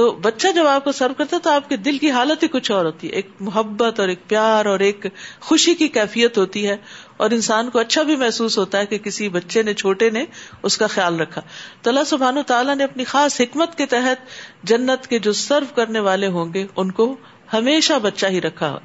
تو 0.00 0.12
بچہ 0.12 0.48
جب 0.54 0.66
آپ 0.66 0.84
کو 0.84 0.92
سرو 0.92 1.14
کرتا 1.14 1.36
ہے 1.36 1.40
تو 1.40 1.50
آپ 1.50 1.68
کے 1.68 1.76
دل 1.76 1.98
کی 1.98 2.10
حالت 2.10 2.42
ہی 2.42 2.48
کچھ 2.48 2.72
اور 2.72 2.84
ہوتی 2.84 3.08
ہے۔ 3.08 3.12
ایک 3.12 3.30
محبت 3.40 4.00
اور 4.00 4.08
ایک 4.08 4.28
پیار 4.28 4.66
اور 4.66 4.80
ایک 4.80 5.06
خوشی 5.40 5.74
کی 5.74 5.88
کیفیت 5.88 6.38
ہوتی 6.38 6.68
ہے 6.68 6.76
اور 7.16 7.30
انسان 7.30 7.70
کو 7.70 7.78
اچھا 7.78 8.02
بھی 8.02 8.16
محسوس 8.16 8.58
ہوتا 8.58 8.78
ہے 8.78 8.86
کہ 8.86 8.98
کسی 8.98 9.28
بچے 9.28 9.62
نے، 9.62 9.74
چھوٹے 9.74 10.10
نے 10.10 10.24
اس 10.62 10.78
کا 10.78 10.86
خیال 10.86 11.20
رکھا۔ 11.20 11.40
تو 11.82 11.90
اللہ 11.90 12.04
سبحان 12.06 12.38
و 12.38 12.42
تعالیٰ 12.42 12.76
نے 12.76 12.84
اپنی 12.84 13.04
خاص 13.04 13.40
حکمت 13.40 13.78
کے 13.78 13.86
تحت 13.86 14.26
جنت 14.66 15.06
کے 15.06 15.18
جو 15.18 15.32
سرو 15.32 15.66
کرنے 15.74 16.00
والے 16.00 16.26
ہوں 16.26 16.54
گے، 16.54 16.66
ان 16.76 16.90
کو 16.90 17.16
ہمیشہ 17.52 17.92
بچہ 18.02 18.26
ہی 18.26 18.40
رکھا۔ 18.40 18.78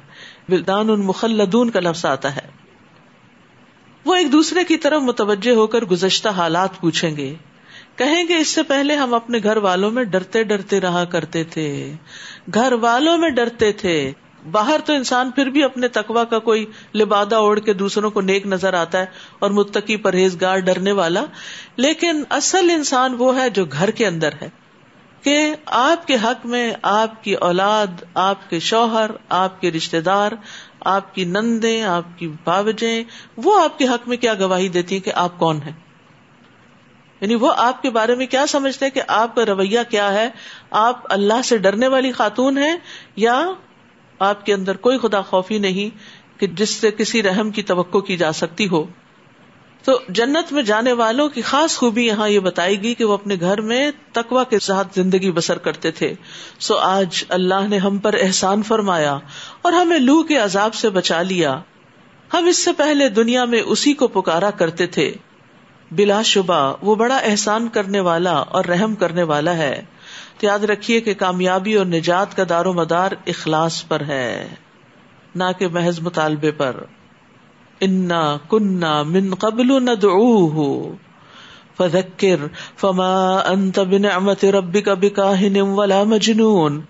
بلدان 0.48 0.90
ان 0.90 1.00
مخلدون 1.00 1.70
کا 1.70 1.80
لفظ 1.80 2.04
آتا 2.04 2.36
ہے۔ 2.36 2.48
وہ 4.04 4.14
ایک 4.14 4.32
دوسرے 4.32 4.64
کی 4.64 4.76
طرف 4.76 5.02
متوجہ 5.02 5.52
ہو 5.52 5.66
کر 5.66 5.84
گزشتہ 5.84 6.28
حالات 6.28 6.80
پوچھیں 6.80 7.16
گے۔ 7.16 7.34
کہیں 7.96 8.28
گے 8.28 8.36
اس 8.36 8.48
سے 8.48 8.62
پہلے 8.62 8.96
ہم 8.96 9.14
اپنے 9.14 9.38
گھر 9.42 9.56
والوں 9.56 9.90
میں 9.90 10.04
ڈرتے 10.04 10.42
ڈرتے 10.42 10.80
رہا 10.80 11.04
کرتے 11.04 11.44
تھے۔ 11.44 11.92
گھر 12.54 12.72
والوں 12.72 13.18
میں 13.18 13.30
ڈرتے 13.30 13.72
تھے۔ 13.72 14.12
باہر 14.50 14.80
تو 14.84 14.92
انسان 14.92 15.30
پھر 15.30 15.46
بھی 15.46 15.62
اپنے 15.64 15.88
تقوا 15.88 16.24
کا 16.24 16.38
کوئی 16.38 16.66
لبادہ 16.94 17.34
اوڑھ 17.34 17.60
کے 17.60 17.72
دوسروں 17.72 18.10
کو 18.10 18.20
نیک 18.20 18.46
نظر 18.46 18.74
آتا 18.74 18.98
ہے 18.98 19.06
اور 19.38 19.50
متقی 19.50 19.96
پرہیزگار 19.96 20.58
ڈرنے 20.58 20.92
والا۔ 20.92 21.24
لیکن 21.76 22.22
اصل 22.30 22.70
انسان 22.70 23.14
وہ 23.18 23.36
ہے 23.36 23.50
جو 23.50 23.64
گھر 23.64 23.90
کے 23.90 24.06
اندر 24.06 24.30
ہے 24.42 24.48
کہ 25.22 25.54
آپ 25.66 26.06
کے 26.06 26.16
حق 26.24 26.46
میں 26.46 26.72
آپ 26.82 27.24
کی 27.24 27.34
اولاد، 27.34 28.04
آپ 28.14 28.50
کے 28.50 28.58
شوہر، 28.58 29.10
آپ 29.28 29.60
کے 29.60 29.70
رشتے 29.70 30.00
دار، 30.00 30.32
آپ 30.80 31.14
کی 31.14 31.24
نندے 31.24 31.82
آپ 31.82 32.18
کی 32.18 32.28
باوجیں، 32.44 33.04
وہ 33.36 33.62
آپ 33.62 33.78
کے 33.78 33.84
حق 33.84 34.08
میں 34.08 34.16
کیا 34.16 34.34
گواہی 34.34 34.68
دیتی 34.68 34.94
ہیں 34.94 35.02
کہ 35.02 35.12
آپ 35.14 35.38
کون 35.38 35.62
ہیں؟ 35.62 35.85
یعنی 37.20 37.34
وہ 37.34 37.52
آپ 37.56 37.82
کے 37.82 37.90
بارے 37.90 38.14
میں 38.14 38.26
کیا 38.26 38.46
سمجھتے 38.46 38.84
ہیں 38.84 38.92
کہ 38.92 39.02
آپ 39.08 39.34
کا 39.34 39.44
رویہ 39.46 39.80
کیا 39.90 40.12
ہے؟ 40.12 40.30
آپ 40.70 41.12
اللہ 41.12 41.42
سے 41.44 41.58
ڈرنے 41.58 41.88
والی 41.88 42.12
خاتون 42.12 42.58
ہے 42.58 42.76
یا 43.16 43.50
آپ 44.18 44.46
کے 44.46 44.54
اندر 44.54 44.76
کوئی 44.76 44.98
خدا 44.98 45.20
خوفی 45.20 45.58
نہیں 45.58 45.98
کہ 46.40 46.46
جس 46.46 46.70
سے 46.70 46.90
کسی 46.90 47.22
رحم 47.22 47.50
کی 47.50 47.62
توقع 47.62 47.98
کی 47.98 48.16
جا 48.16 48.32
سکتی 48.32 48.68
ہو؟ 48.68 48.86
تو 49.84 49.98
جنت 50.08 50.52
میں 50.52 50.62
جانے 50.62 50.92
والوں 50.92 51.28
کی 51.28 51.42
خاص 51.42 51.76
خوبی 51.76 52.06
یہاں 52.06 52.28
یہ 52.28 52.38
بتائی 52.38 52.82
گئی 52.82 52.94
کہ 52.94 53.04
وہ 53.04 53.12
اپنے 53.12 53.36
گھر 53.40 53.60
میں 53.60 53.90
تقوا 54.12 54.44
کے 54.44 54.58
ساتھ 54.58 54.88
زندگی 54.94 55.30
بسر 55.30 55.58
کرتے 55.58 55.90
تھے۔ 55.90 56.14
سو 56.58 56.76
آج 56.76 57.24
اللہ 57.28 57.68
نے 57.68 57.78
ہم 57.78 57.98
پر 57.98 58.14
احسان 58.20 58.62
فرمایا 58.62 59.18
اور 59.62 59.72
ہمیں 59.72 59.98
لو 59.98 60.22
کے 60.22 60.36
عذاب 60.36 60.74
سے 60.74 60.90
بچا 60.90 61.22
لیا۔ 61.22 61.60
ہم 62.34 62.46
اس 62.46 62.58
سے 62.58 62.72
پہلے 62.72 63.08
دنیا 63.08 63.44
میں 63.44 63.60
اسی 63.60 63.94
کو 63.94 64.08
پکارا 64.08 64.50
کرتے 64.50 64.86
تھے۔ 64.86 65.12
بلا 65.90 66.22
شبہ 66.22 66.74
وہ 66.82 66.94
بڑا 66.94 67.16
احسان 67.16 67.68
کرنے 67.68 68.00
والا 68.00 68.32
اور 68.32 68.64
رحم 68.64 68.94
کرنے 68.94 69.22
والا 69.22 69.56
ہے۔ 69.56 69.84
تو 70.38 70.46
یاد 70.46 70.58
رکھیے 70.58 71.00
کہ 71.00 71.14
کامیابی 71.14 71.74
اور 71.74 71.86
نجات 71.86 72.36
کا 72.36 72.42
دار 72.48 72.66
و 72.66 72.72
مدار 72.72 73.12
اخلاص 73.26 73.88
پر 73.88 74.00
ہے، 74.00 74.48
نہ 75.34 75.44
کہ 75.58 75.68
محض 75.68 76.00
مطالبے 76.00 76.50
پر۔ 76.50 76.76
انا 77.80 78.36
کنہ 78.48 79.02
من 79.02 79.34
قبل 79.34 79.70
فذکر 81.78 82.46
فما 82.76 83.36
انت 83.38 83.78
بنعمت 83.78 84.44
ربک 84.44 84.88
بکاہن 84.88 85.60
ولا 85.60 86.02
مجنون۔ 86.02 86.80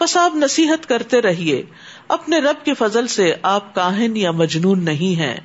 بس 0.00 0.16
آپ 0.16 0.36
نصیحت 0.36 0.88
کرتے 0.88 1.22
رہیے، 1.22 1.62
اپنے 2.08 2.38
رب 2.38 2.64
کے 2.64 2.74
فضل 2.74 3.06
سے 3.06 3.34
آپ 3.42 3.74
کاہن 3.74 4.16
یا 4.16 4.30
مجنون 4.30 4.84
نہیں 4.84 5.18
ہیں۔ 5.20 5.36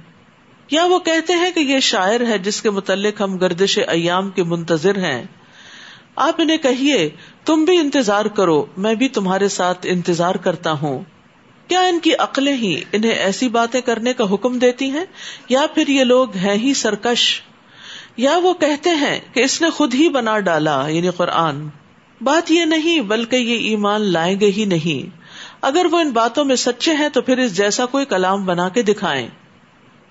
یا 0.71 0.85
وہ 0.85 0.99
کہتے 0.99 1.33
ہیں 1.33 1.51
کہ 1.51 1.59
یہ 1.59 1.79
شاعر 1.79 2.19
ہے 2.27 2.37
جس 2.37 2.61
کے 2.61 2.69
متعلق 2.69 3.21
ہم 3.21 3.37
گردش 3.37 3.79
ایام 3.87 4.29
کے 4.29 4.43
منتظر 4.43 4.97
ہیں۔ 4.97 5.23
آپ 6.15 6.35
انہیں 6.37 6.57
کہیے، 6.57 7.09
تم 7.45 7.65
بھی 7.65 7.77
انتظار 7.77 8.25
کرو، 8.25 8.65
میں 8.77 8.95
بھی 8.95 9.09
تمہارے 9.09 9.47
ساتھ 9.47 9.87
انتظار 9.89 10.35
کرتا 10.35 10.71
ہوں۔ 10.71 11.03
کیا 11.67 11.81
ان 11.81 11.99
کی 11.99 12.15
عقلیں 12.15 12.57
ہی 12.57 12.81
انہیں 12.91 13.11
ایسی 13.11 13.49
باتیں 13.49 13.81
کرنے 13.81 14.13
کا 14.13 14.33
حکم 14.33 14.59
دیتی 14.59 14.89
ہیں؟ 14.89 15.05
یا 15.49 15.61
پھر 15.75 15.87
یہ 15.87 16.03
لوگ 16.03 16.35
ہیں 16.35 16.55
ہی 16.55 16.73
سرکش؟ 16.73 17.41
یا 18.17 18.37
وہ 18.37 18.53
کہتے 18.53 18.89
ہیں 18.89 19.19
کہ 19.33 19.39
اس 19.39 19.61
نے 19.61 19.69
خود 19.69 19.93
ہی 19.93 20.09
بنا 20.09 20.39
ڈالا 20.39 20.87
یعنی 20.87 21.09
قرآن۔ 21.09 21.67
بات 22.21 22.51
یہ 22.51 22.65
نہیں، 22.65 23.01
بلکہ 23.01 23.35
یہ 23.35 23.69
ایمان 23.69 24.01
لائیں 24.01 24.39
گے 24.39 24.51
ہی 24.51 24.65
نہیں۔ 24.65 25.17
اگر 25.61 25.85
وہ 25.91 25.99
ان 25.99 26.11
باتوں 26.11 26.45
میں 26.45 26.55
سچے 26.55 26.93
ہیں 26.93 27.09
تو 27.09 27.21
پھر 27.21 27.37
اس 27.37 27.57
جیسا 27.57 27.85
کوئی 27.85 28.05
کلام 28.05 28.45
بنا 28.45 28.69
کے 28.69 28.81
دکھائیں۔ 28.81 29.27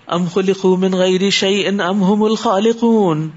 ام 0.07 0.25
خلقو 0.25 0.75
من 0.75 0.93
غیر 0.93 1.29
شعی 1.29 1.67
ان 1.67 1.79
ام 1.79 2.03
هم 2.03 2.23
الخالقون؟ 2.23 3.29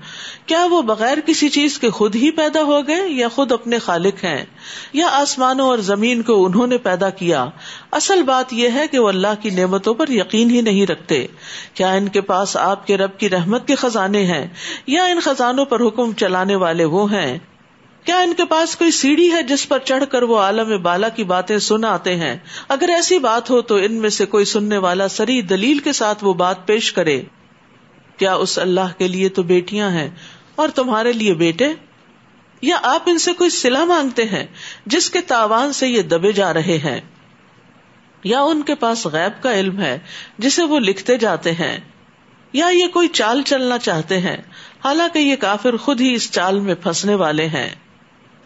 کیا 0.47 0.67
وہ 0.71 0.83
بغیر 0.83 1.19
کسی 1.27 1.49
چیز 1.49 1.79
کے 1.79 1.91
خود 1.91 2.17
ہی 2.17 2.31
پیدا 2.31 2.63
ہو 2.63 2.87
گئے 2.87 3.09
یا 3.09 3.29
خود 3.29 3.53
اپنے 3.53 3.79
خالق 3.79 4.25
ہیں؟ 4.25 4.45
یا 4.93 5.07
آسمانوں 5.11 5.69
اور 5.69 5.79
زمین 5.79 6.23
کو 6.23 6.47
انہوں 6.47 6.67
نے 6.67 6.79
پیدا 6.79 7.11
کیا؟ 7.11 7.47
اصل 7.91 8.23
بات 8.23 8.53
یہ 8.53 8.69
ہے 8.75 8.89
کہ 8.89 8.99
وہ 8.99 9.09
اللہ 9.09 9.43
کی 9.43 9.51
نعمتوں 9.51 9.95
پر 9.95 10.09
یقین 10.09 10.51
ہی 10.51 10.61
نہیں 10.61 10.87
رکھتے۔ 10.87 11.27
کیا 11.75 11.93
ان 11.93 12.09
کے 12.09 12.21
پاس 12.21 12.57
آپ 12.57 12.87
کے 12.87 12.97
رب 12.97 13.19
کی 13.19 13.31
رحمت 13.31 13.67
کے 13.67 13.75
خزانے 13.75 14.25
ہیں؟ 14.25 14.47
یا 14.87 15.05
ان 15.05 15.21
خزانوں 15.21 15.65
پر 15.65 15.87
حکم 15.87 16.13
چلانے 16.13 16.55
والے 16.55 16.85
وہ 16.85 17.13
ہیں؟ 17.13 17.39
کیا 18.09 18.21
ان 18.21 18.35
کے 18.35 18.45
پاس 18.45 18.77
کوئی 18.77 18.91
سیڑھی 18.91 19.33
ہے 19.33 19.43
جس 19.43 19.69
پر 19.69 19.79
چڑھ 19.79 20.05
کر 20.11 20.23
وہ 20.23 20.39
عالم 20.39 20.83
بالا 20.83 21.09
کی 21.09 21.25
باتیں 21.25 21.59
سن 21.59 21.85
آتے 21.85 22.17
ہیں؟ 22.17 22.37
اگر 22.69 22.89
ایسی 22.89 23.19
بات 23.19 23.51
ہو 23.51 23.61
تو 23.61 23.75
ان 23.75 23.95
میں 23.95 24.09
سے 24.09 24.27
کوئی 24.27 24.45
سننے 24.45 24.79
والا 24.79 25.09
سری 25.09 25.43
دلیل 25.43 25.79
کے 25.79 25.93
ساتھ 25.93 26.25
وہ 26.25 26.35
بات 26.35 26.67
پیش 26.67 26.93
کرے۔ 26.93 27.23
کیا 28.17 28.35
اس 28.35 28.59
اللہ 28.59 28.99
کے 28.99 29.09
لیے 29.09 29.29
تو 29.29 29.43
بیٹیاں 29.43 29.91
ہیں 29.91 30.11
اور 30.55 30.69
تمہارے 30.69 31.13
لیے 31.13 31.35
بیٹے؟ 31.35 31.73
یا 32.63 32.79
آپ 32.83 33.03
ان 33.07 33.19
سے 33.19 33.33
کوئی 33.33 33.51
سلا 33.51 33.85
مانگتے 33.85 34.25
ہیں 34.25 34.47
جس 34.87 35.11
کے 35.11 35.21
تاوان 35.21 35.73
سے 35.73 35.89
یہ 35.89 36.03
دبے 36.03 36.33
جا 36.33 36.55
رہے 36.55 36.79
ہیں؟ 36.79 37.01
یا 38.25 38.41
ان 38.41 38.63
کے 38.63 38.75
پاس 38.75 39.07
غیب 39.07 39.43
کا 39.43 39.53
علم 39.53 39.81
ہے 39.81 39.99
جسے 40.39 40.63
وہ 40.63 40.79
لکھتے 40.79 41.17
جاتے 41.17 41.53
ہیں؟ 41.53 41.81
یا 42.53 42.67
یہ 42.67 42.87
کوئی 42.87 43.09
چال 43.09 43.43
چلنا 43.43 43.79
چاہتے 43.79 44.19
ہیں؟ 44.19 44.37
حالانکہ 44.85 45.19
یہ 45.19 45.37
کافر 45.37 45.77
خود 45.77 46.01
ہی 46.01 46.15
اس 46.15 46.33
چال 46.33 46.61
میں 46.61 46.75
پھنسنے 46.75 47.15
والے 47.15 47.47
ہیں۔ 47.47 47.71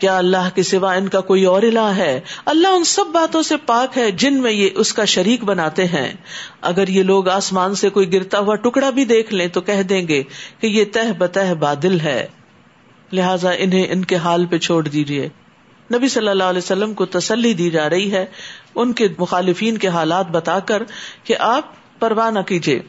کیا 0.03 0.19
اللہ 0.19 0.49
کے 0.55 0.63
سوا 0.63 0.93
ان 0.93 1.09
کا 1.09 1.21
کوئی 1.21 1.45
اور 1.45 1.63
الہ 1.63 1.91
ہے؟ 1.97 2.21
اللہ 2.45 2.69
ان 2.69 2.85
سب 2.85 3.07
باتوں 3.07 3.43
سے 3.43 3.57
پاک 3.57 3.99
ہے 3.99 4.11
جن 4.11 4.43
میں 4.43 4.53
یہ 4.53 4.69
اس 4.75 4.93
کا 4.93 5.05
شریک 5.05 5.45
بناتے 5.45 5.85
ہیں۔ 5.85 6.13
اگر 6.61 6.89
یہ 6.89 7.03
لوگ 7.03 7.29
آسمان 7.29 7.75
سے 7.75 7.89
کوئی 7.89 8.13
گرتا 8.13 8.39
ہوا 8.39 8.55
ٹکڑا 8.55 8.91
بھی 8.91 9.05
دیکھ 9.05 9.35
لیں 9.35 9.49
تو 9.49 9.61
کہہ 9.61 9.83
دیں 9.83 10.09
گے 10.09 10.23
کہ 10.61 10.67
یہ 10.67 10.85
تہ 10.85 11.13
بتہ 11.19 11.55
بادل 11.55 12.01
ہے۔ 12.01 12.27
لہذا 13.13 13.51
انہیں 13.51 13.87
ان 13.91 14.05
کے 14.05 14.17
حال 14.17 14.47
پہ 14.47 14.59
چھوڑ 14.59 14.89
دیجیے 14.89 15.29
نبی 15.95 16.09
صلی 16.09 16.29
اللہ 16.29 16.45
علیہ 16.45 16.59
وسلم 16.59 16.95
کو 16.95 17.07
تسلی 17.07 17.55
دی 17.55 17.71
جا 17.71 17.91
رہی 17.91 18.13
ہے۔ 18.13 18.27
ان 18.75 18.93
کے 18.93 19.09
مخالفین 19.19 19.79
کے 19.79 19.89
حالات 19.89 20.31
بتا 20.31 20.59
کر 20.59 20.83
کہ 21.25 21.35
آپ 21.39 21.65
پرواہ 21.99 22.31
نہ 22.31 22.39
کیجیے 22.39 22.81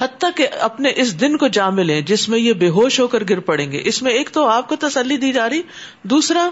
حتیٰ 0.00 0.30
کہ 0.36 0.48
اپنے 0.60 0.92
اس 0.96 1.20
دن 1.20 1.36
کو 1.36 1.48
جا 1.48 1.70
ملے 1.70 2.02
جس 2.02 2.28
میں 2.28 2.38
یہ 2.38 2.52
بے 2.52 2.68
ہوش 2.68 3.00
ہو 3.00 3.06
کر 3.06 3.22
گر 3.30 3.40
پڑیں 3.40 3.72
گے۔ 3.72 3.80
اس 3.84 4.02
میں 4.02 4.12
ایک 4.12 4.30
تو 4.30 4.46
آپ 4.46 4.68
کو 4.68 4.76
تسلی 4.76 5.16
دی 5.16 5.32
جا 5.32 5.50
رہی، 5.50 5.62
دوسرا 6.02 6.50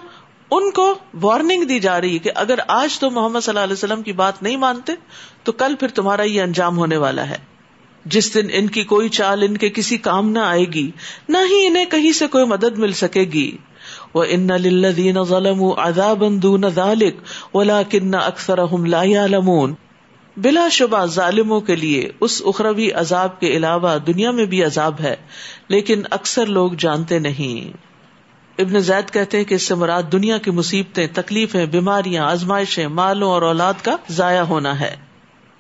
ان 0.51 0.71
کو 0.71 0.95
وارننگ 1.23 1.65
دی 1.65 1.81
جا 1.81 2.01
رہی 2.01 2.19
کہ 2.19 2.31
اگر 2.35 2.59
آج 2.69 2.99
تو 2.99 3.11
محمد 3.11 3.41
صلی 3.41 3.51
اللہ 3.51 3.61
علیہ 3.61 3.73
وسلم 3.73 4.03
کی 4.03 4.13
بات 4.13 4.43
نہیں 4.43 4.57
مانتے، 4.57 4.93
تو 5.43 5.53
کل 5.53 5.75
پھر 5.75 5.89
تمہارا 5.89 6.23
یہ 6.23 6.43
انجام 6.43 6.79
ہونے 6.79 6.97
والا 6.97 7.29
ہے۔ 7.29 7.39
جس 8.05 8.35
دن 8.35 8.49
ان 8.53 8.67
کی 8.67 8.83
کوئی 8.83 9.09
چال 9.09 9.43
ان 9.43 9.57
کے 9.57 9.69
کسی 9.69 9.97
کام 9.97 10.31
نہ 10.31 10.39
آئے 10.39 10.65
گی، 10.65 10.91
نہ 11.29 11.39
ہی 11.51 11.67
انہیں 11.67 11.85
کہیں 11.85 12.13
سے 12.13 12.27
کوئی 12.27 12.47
مدد 12.47 12.79
مل 12.79 12.93
سکے 12.93 13.21
گی۔ 13.21 13.57
وہ 14.15 14.25
ان 14.29 14.47
للذین 14.47 15.25
ظلموا 15.25 15.89
عذابا 15.89 16.27
دون 16.43 16.69
ذلك 16.69 17.17
ولكن 17.55 18.15
اکثرهم 18.15 18.85
لا 18.85 19.03
يعلمون۔ 19.03 19.75
بلا 20.37 20.69
شبہ 20.69 21.07
ظالموں 21.07 21.61
کے 21.61 21.77
لیے 21.77 22.11
اس 22.21 22.43
اخروی 22.45 22.91
عذاب 22.91 23.41
کے 23.41 23.47
علاوہ 23.47 23.99
دنیا 23.99 24.31
میں 24.31 24.45
بھی 24.45 24.65
عذاب 24.65 25.01
ہے، 25.01 25.17
لیکن 25.69 26.03
اکثر 26.11 26.47
لوگ 26.47 26.73
جانتے 26.79 27.19
نہیں۔ 27.19 27.77
ابن 28.59 28.81
زید 28.81 29.11
کہتے 29.11 29.37
ہیں 29.37 29.45
کہ 29.45 29.55
اس 29.55 29.63
سے 29.63 29.75
مراد 29.75 30.03
دنیا 30.13 30.39
کی 30.39 30.51
مصیبتیں، 30.51 31.07
تکلیفیں، 31.15 31.67
بیماریاں، 31.67 32.25
آزمائشیں، 32.25 32.89
مالوں 32.89 33.31
اور 33.31 33.43
اولاد 33.43 33.75
کا 33.83 33.97
ضائع 34.11 34.43
ہونا 34.43 34.81
ہے۔ 34.81 34.97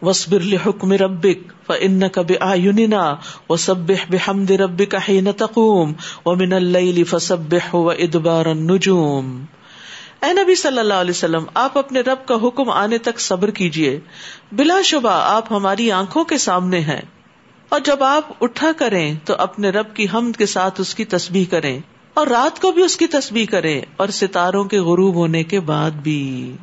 وسبر 0.02 0.54
حکم 0.66 0.92
ربک 0.92 1.52
فن 1.66 2.08
کب 2.08 2.32
آنا 2.40 3.14
و 3.48 3.56
سب 3.56 3.78
بحمد 3.78 4.50
ربک 4.50 4.94
حین 5.08 5.28
تقوم 5.36 5.92
ومن 6.26 6.52
اللیل 6.52 7.04
فسبح 7.04 7.74
و 7.74 7.90
ادبار 7.90 8.46
النجوم۔ 8.46 9.44
اے 10.22 10.32
نبی 10.32 10.54
صلی 10.54 10.78
اللہ 10.78 10.94
علیہ 10.94 11.10
وسلم، 11.10 11.44
آپ 11.54 11.78
اپنے 11.78 12.00
رب 12.00 12.26
کا 12.26 12.34
حکم 12.42 12.70
آنے 12.70 12.98
تک 12.98 13.20
صبر 13.20 13.50
کیجیے 13.50 14.00
بلا 14.52 14.82
شبہ 14.84 15.10
آپ 15.10 15.52
ہماری 15.52 15.92
آنکھوں 15.92 16.24
کے 16.24 16.38
سامنے 16.38 16.80
ہیں۔ 16.80 17.00
اور 17.68 17.80
جب 17.80 18.02
آپ 18.02 18.22
اٹھا 18.40 18.70
کریں 18.76 19.14
تو 19.24 19.34
اپنے 19.38 19.70
رب 19.70 19.96
کی 19.96 20.06
حمد 20.14 20.36
کے 20.36 20.46
ساتھ 20.46 20.80
اس 20.80 20.94
کی 20.94 21.04
تسبیح 21.04 21.44
کریں۔ 21.50 21.80
اور 22.14 22.26
رات 22.26 22.60
کو 22.60 22.72
بھی 22.72 22.82
اس 22.82 22.96
کی 22.96 23.06
تسبیح 23.06 23.46
کریں۔ 23.46 23.80
اور 23.96 24.08
ستاروں 24.08 24.64
کے 24.64 24.78
غروب 24.78 25.14
ہونے 25.14 25.44
کے 25.44 25.60
بعد 25.60 25.90
بھی۔ 25.90 26.56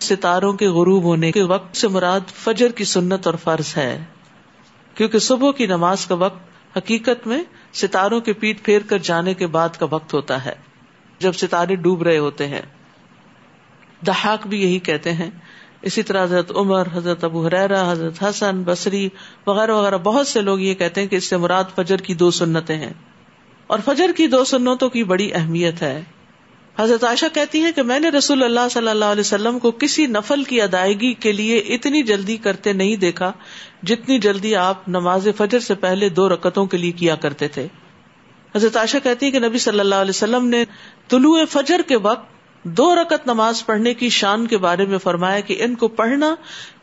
ستاروں 0.00 0.52
کے 0.52 0.68
غروب 0.68 1.02
ہونے 1.04 1.32
کے 1.32 1.42
وقت 1.42 1.76
سے 1.76 1.88
مراد 1.88 2.20
فجر 2.34 2.68
کی 2.68 2.84
سنت 2.84 3.26
اور 3.26 3.34
فرض 3.34 3.76
ہے۔ 3.76 4.04
کیونکہ 4.94 5.18
صبح 5.18 5.52
کی 5.52 5.66
نماز 5.66 6.06
کا 6.06 6.14
وقت 6.14 6.38
حقیقت 6.76 7.26
میں 7.26 7.42
ستاروں 7.74 8.20
کے 8.20 8.32
پیٹ 8.32 8.62
پھیر 8.62 8.80
کر 8.86 8.98
جانے 8.98 9.34
کے 9.34 9.46
بعد 9.46 9.68
کا 9.78 9.86
وقت 9.90 10.14
ہوتا 10.14 10.44
ہے۔ 10.44 10.67
جب 11.18 11.32
ستارے 11.32 11.74
ڈوب 11.74 12.02
رہے 12.02 12.18
ہوتے 12.18 12.46
ہیں۔ 12.46 12.62
دہاک 14.06 14.46
بھی 14.46 14.62
یہی 14.62 14.78
کہتے 14.78 15.12
ہیں۔ 15.12 15.30
اسی 15.82 16.02
طرح 16.02 16.24
حضرت 16.24 16.52
عمر، 16.56 16.86
حضرت 16.92 17.24
ابو 17.24 17.46
حرا 17.46 17.92
حضرت 17.92 18.22
حسن، 18.22 18.62
بصری 18.62 19.08
وغیرہ 19.46 19.72
وغیرہ 19.72 19.98
بہت 19.98 20.26
سے 20.26 20.40
لوگ 20.40 20.60
یہ 20.60 20.74
کہتے 20.74 21.00
ہیں 21.00 21.08
کہ 21.08 21.16
اس 21.16 21.24
سے 21.24 21.36
مراد 21.36 21.64
فجر 21.76 21.96
کی 21.96 22.14
دو 22.14 22.30
سنتیں 22.30 22.76
ہیں۔ 22.76 22.92
اور 23.66 23.78
فجر 23.84 24.10
کی 24.16 24.26
دو 24.26 24.44
سنتوں 24.44 24.88
کی 24.88 25.04
بڑی 25.04 25.30
اہمیت 25.34 25.82
ہے۔ 25.82 26.02
حضرت 26.78 27.04
عائشہ 27.04 27.24
کہتی 27.34 27.60
ہیں 27.60 27.72
کہ 27.72 27.82
میں 27.82 28.00
نے 28.00 28.08
رسول 28.08 28.42
اللہ 28.42 28.68
صلی 28.70 28.88
اللہ 28.88 29.04
علیہ 29.04 29.20
وسلم 29.20 29.58
کو 29.58 29.70
کسی 29.70 30.06
نفل 30.06 30.44
کی 30.44 30.62
ادائیگی 30.62 31.14
کے 31.14 31.32
لیے 31.32 31.58
اتنی 31.58 32.02
جلدی 32.02 32.36
کرتے 32.36 32.72
نہیں 32.72 32.96
دیکھا 32.96 33.32
جتنی 33.82 34.18
جلدی 34.18 34.56
آپ 34.56 34.88
نماز 34.88 35.28
فجر 35.36 35.58
سے 35.58 35.74
پہلے 35.74 36.08
دو 36.08 36.28
رکتوں 36.28 36.66
کے 36.66 36.76
لیے 36.76 36.92
کیا 36.92 37.14
کرتے 37.14 37.48
تھے۔ 37.48 37.66
حضرت 38.56 38.76
عائشہ 38.76 38.96
کہتی 39.02 39.26
ہے 39.26 39.30
کہ 39.30 39.38
نبی 39.38 39.58
صلی 39.58 39.80
اللہ 39.80 39.94
علیہ 39.94 40.10
وسلم 40.10 40.46
نے 40.46 40.64
طلوع 41.08 41.44
فجر 41.50 41.80
کے 41.86 41.96
وقت 41.96 42.28
دو 42.62 42.94
رکت 42.94 43.26
نماز 43.26 43.66
پڑھنے 43.66 43.94
کی 43.94 44.08
شان 44.08 44.46
کے 44.46 44.58
بارے 44.58 44.84
میں 44.84 44.98
فرمایا 44.98 45.40
کہ 45.40 45.56
ان 45.58 45.74
کو 45.74 45.88
پڑھنا 45.88 46.34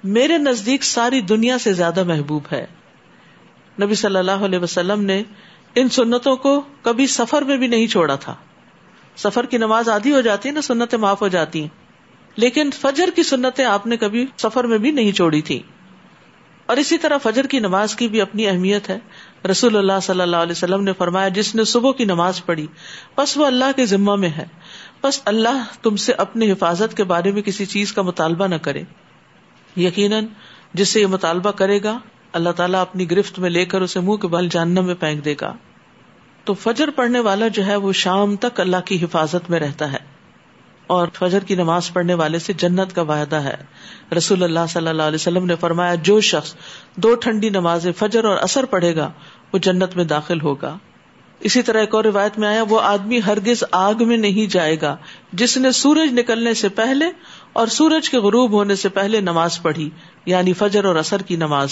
میرے 0.03 0.37
نزدیک 0.37 0.83
ساری 0.83 1.21
دنیا 1.21 1.57
سے 1.57 1.73
زیادہ 1.73 2.03
محبوب 2.03 2.43
ہے۔ 2.51 2.65
نبی 3.81 3.95
صلی 3.95 4.17
اللہ 4.17 4.31
علیہ 4.31 4.59
وسلم 4.59 5.01
نے 5.01 5.23
ان 5.75 5.89
سنتوں 5.89 6.35
کو 6.35 6.61
کبھی 6.81 7.07
سفر 7.07 7.41
میں 7.41 7.57
بھی 7.57 7.67
نہیں 7.67 7.87
چھوڑا 7.87 8.15
تھا۔ 8.15 8.35
سفر 9.15 9.45
کی 9.45 9.57
نماز 9.57 9.89
آدھی 9.89 10.11
ہو 10.11 10.21
جاتی 10.21 10.49
ہے 10.49 10.53
نا 10.53 10.61
سنتیں 10.61 10.99
معاف 10.99 11.21
ہو 11.21 11.27
جاتی 11.27 11.61
ہیں۔ 11.61 11.85
لیکن 12.35 12.69
فجر 12.71 13.09
کی 13.15 13.23
سنتیں 13.23 13.65
آپ 13.65 13.87
نے 13.87 13.97
کبھی 13.97 14.25
سفر 14.37 14.63
میں 14.63 14.77
بھی 14.77 14.91
نہیں 14.91 15.11
چھوڑی 15.11 15.41
تھی 15.41 15.61
اور 16.65 16.77
اسی 16.77 16.97
طرح 16.97 17.17
فجر 17.17 17.47
کی 17.47 17.59
نماز 17.59 17.95
کی 17.95 18.07
بھی 18.07 18.21
اپنی 18.21 18.47
اہمیت 18.47 18.89
ہے۔ 18.89 18.99
رسول 19.51 19.75
اللہ 19.75 19.99
صلی 20.01 20.21
اللہ 20.21 20.37
علیہ 20.37 20.51
وسلم 20.51 20.83
نے 20.83 20.93
فرمایا، 20.93 21.27
جس 21.27 21.55
نے 21.55 21.63
صبح 21.63 21.91
کی 21.91 22.05
نماز 22.05 22.45
پڑھی، 22.45 22.67
بس 23.17 23.37
وہ 23.37 23.45
اللہ 23.45 23.65
کے 23.75 23.85
ذمہ 23.85 24.15
میں 24.15 24.29
ہے۔ 24.29 24.45
بس 25.03 25.21
اللہ 25.25 25.63
تم 25.81 25.95
سے 25.95 26.13
اپنی 26.13 26.51
حفاظت 26.51 26.97
کے 26.97 27.03
بارے 27.03 27.31
میں 27.31 27.41
کسی 27.41 27.65
چیز 27.65 27.93
کا 27.93 28.01
مطالبہ 28.01 28.47
نہ 28.47 28.55
کرے۔ 28.55 28.83
یقیناً 29.77 30.25
جس 30.73 30.89
سے 30.89 31.01
یہ 31.01 31.05
مطالبہ 31.05 31.51
کرے 31.51 31.83
گا، 31.83 31.97
اللہ 32.33 32.49
تعالیٰ 32.49 32.81
اپنی 32.81 33.11
گرفت 33.11 33.39
میں 33.39 33.49
لے 33.49 33.65
کر 33.65 33.81
اسے 33.81 33.99
منہ 33.99 34.15
کے 34.15 34.27
بل 34.27 34.47
جاننا 34.51 34.81
میں 34.81 34.95
پھینک 34.95 35.25
دے 35.25 35.35
گا۔ 35.41 35.53
تو 36.43 36.53
فجر 36.53 36.89
پڑھنے 36.89 37.19
والا 37.19 37.47
جو 37.47 37.65
ہے، 37.65 37.75
وہ 37.75 37.93
شام 37.93 38.35
تک 38.35 38.59
اللہ 38.59 38.77
کی 38.85 39.03
حفاظت 39.03 39.49
میں 39.49 39.59
رہتا 39.59 39.93
ہے۔ 39.93 40.14
اور 40.87 41.07
فجر 41.13 41.39
کی 41.39 41.55
نماز 41.55 41.93
پڑھنے 41.93 42.13
والے 42.13 42.39
سے 42.39 42.53
جنت 42.53 42.95
کا 42.95 43.01
وعدہ 43.01 43.35
ہے۔ 43.35 43.55
رسول 44.17 44.43
اللہ 44.43 44.59
صلی 44.69 44.87
اللہ 44.87 45.01
علیہ 45.01 45.15
وسلم 45.15 45.45
نے 45.45 45.55
فرمایا، 45.55 45.95
جو 45.95 46.21
شخص 46.21 46.55
دو 46.95 47.15
ٹھنڈی 47.15 47.49
نماز 47.49 47.87
فجر 47.97 48.25
اور 48.25 48.37
اثر 48.37 48.65
پڑھے 48.65 48.95
گا، 48.95 49.11
وہ 49.53 49.57
جنت 49.57 49.95
میں 49.95 50.03
داخل 50.03 50.41
ہوگا۔ 50.41 50.77
اسی 51.39 51.61
طرح 51.61 51.79
ایک 51.79 51.95
اور 51.95 52.03
روایت 52.03 52.39
میں 52.39 52.47
آیا، 52.47 52.63
وہ 52.69 52.81
آدمی 52.81 53.19
ہرگز 53.25 53.63
آگ 53.71 53.93
میں 53.99 54.17
نہیں 54.17 54.51
جائے 54.51 54.81
گا، 54.81 54.95
جس 55.33 55.57
نے 55.57 55.71
سورج 55.71 56.19
نکلنے 56.19 56.53
سے 56.53 56.69
پہلے 56.69 57.05
اور 57.53 57.67
سورج 57.67 58.09
کے 58.09 58.17
غروب 58.17 58.51
ہونے 58.51 58.75
سے 58.75 58.89
پہلے 58.89 59.21
نماز 59.21 59.61
پڑھی 59.61 59.89
یعنی 60.25 60.53
فجر 60.53 60.85
اور 60.85 60.95
اثر 60.95 61.21
کی 61.21 61.35
نماز۔ 61.35 61.71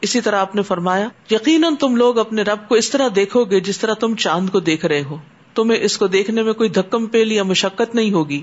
اسی 0.00 0.20
طرح 0.20 0.36
آپ 0.36 0.54
نے 0.54 0.62
فرمایا، 0.62 1.08
یقیناً 1.30 1.74
تم 1.74 1.96
لوگ 1.96 2.18
اپنے 2.18 2.42
رب 2.42 2.68
کو 2.68 2.74
اس 2.74 2.90
طرح 2.90 3.08
دیکھو 3.16 3.44
گے 3.44 3.60
جس 3.60 3.78
طرح 3.78 3.94
تم 3.94 4.14
چاند 4.14 4.50
کو 4.50 4.60
دیکھ 4.60 4.86
رہے 4.86 5.02
ہو۔ 5.02 5.16
تمہیں 5.56 5.78
اس 5.80 5.98
کو 5.98 6.06
دیکھنے 6.06 6.42
میں 6.42 6.52
کوئی 6.52 6.68
دھکم 6.68 7.06
پیل 7.06 7.32
یا 7.32 7.42
مشقت 7.42 7.94
نہیں 7.94 8.12
ہوگی۔ 8.12 8.42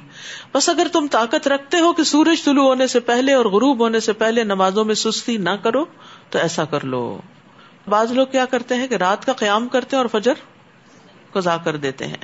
بس 0.54 0.70
اگر 0.70 0.88
تم 0.94 1.08
طاقت 1.12 1.48
رکھتے 1.48 1.80
ہو 1.80 1.94
کہ 1.94 2.04
سورج 2.04 2.44
طلوع 2.44 2.64
ہونے 2.64 2.88
سے 2.88 3.00
پہلے 3.00 3.34
اور 3.34 3.46
غروب 3.46 3.80
ہونے 3.80 4.00
سے 4.00 4.14
پہلے 4.14 4.44
نمازوں 4.44 4.86
میں 4.86 4.96
سستی 4.96 5.38
نہ 5.38 5.50
کرو، 5.50 5.86
تو 6.30 6.40
ایسا 6.40 6.66
کر 6.66 6.84
لو۔ 6.84 7.22
بعض 7.88 8.12
لوگ 8.12 8.28
کیا 8.28 8.46
کرتے 8.46 8.76
ہیں 8.76 8.88
کہ 8.88 8.96
رات 8.96 9.26
کا 9.26 9.34
قیام 9.34 9.68
کرتے 9.68 9.96
اور 9.96 10.06
فجر 10.12 10.34
قزا 11.34 11.58
کر 11.58 11.76
دیتے 11.76 12.08
ہیں۔ 12.08 12.18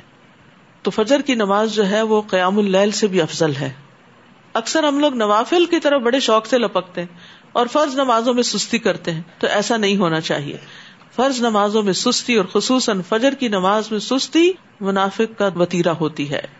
تو 0.82 0.90
فجر 0.90 1.20
کی 1.20 1.34
نماز 1.34 1.74
جو 1.74 1.90
ہے 1.90 2.02
وہ 2.02 2.22
قیام 2.30 2.58
اللیل 2.58 2.90
سے 2.90 3.06
بھی 3.06 3.20
افضل 3.20 3.56
ہے۔ 3.56 3.72
اکثر 4.54 4.84
ہم 4.84 4.98
لوگ 4.98 5.14
نوافل 5.14 5.66
کی 5.66 5.80
طرف 5.80 6.02
بڑے 6.02 6.20
شوق 6.20 6.46
سے 6.46 6.58
لپکتے 6.58 7.00
ہیں 7.00 7.18
اور 7.52 7.66
فرض 7.66 7.94
نمازوں 7.94 8.34
میں 8.34 8.42
سستی 8.42 8.78
کرتے 8.78 9.12
ہیں، 9.12 9.22
تو 9.38 9.46
ایسا 9.46 9.76
نہیں 9.76 9.96
ہونا 9.96 10.20
چاہیے۔ 10.20 10.56
فرض 11.16 11.40
نمازوں 11.40 11.82
میں 11.82 11.92
سستی 11.92 12.34
اور 12.34 12.44
خصوصاً 12.44 13.00
فجر 13.08 13.34
کی 13.34 13.48
نماز 13.48 13.90
میں 13.90 13.98
سستی 13.98 14.52
منافق 14.80 15.38
کا 15.38 15.48
وتیرا 15.56 15.92
ہوتی 15.92 16.30
ہے۔ 16.30 16.59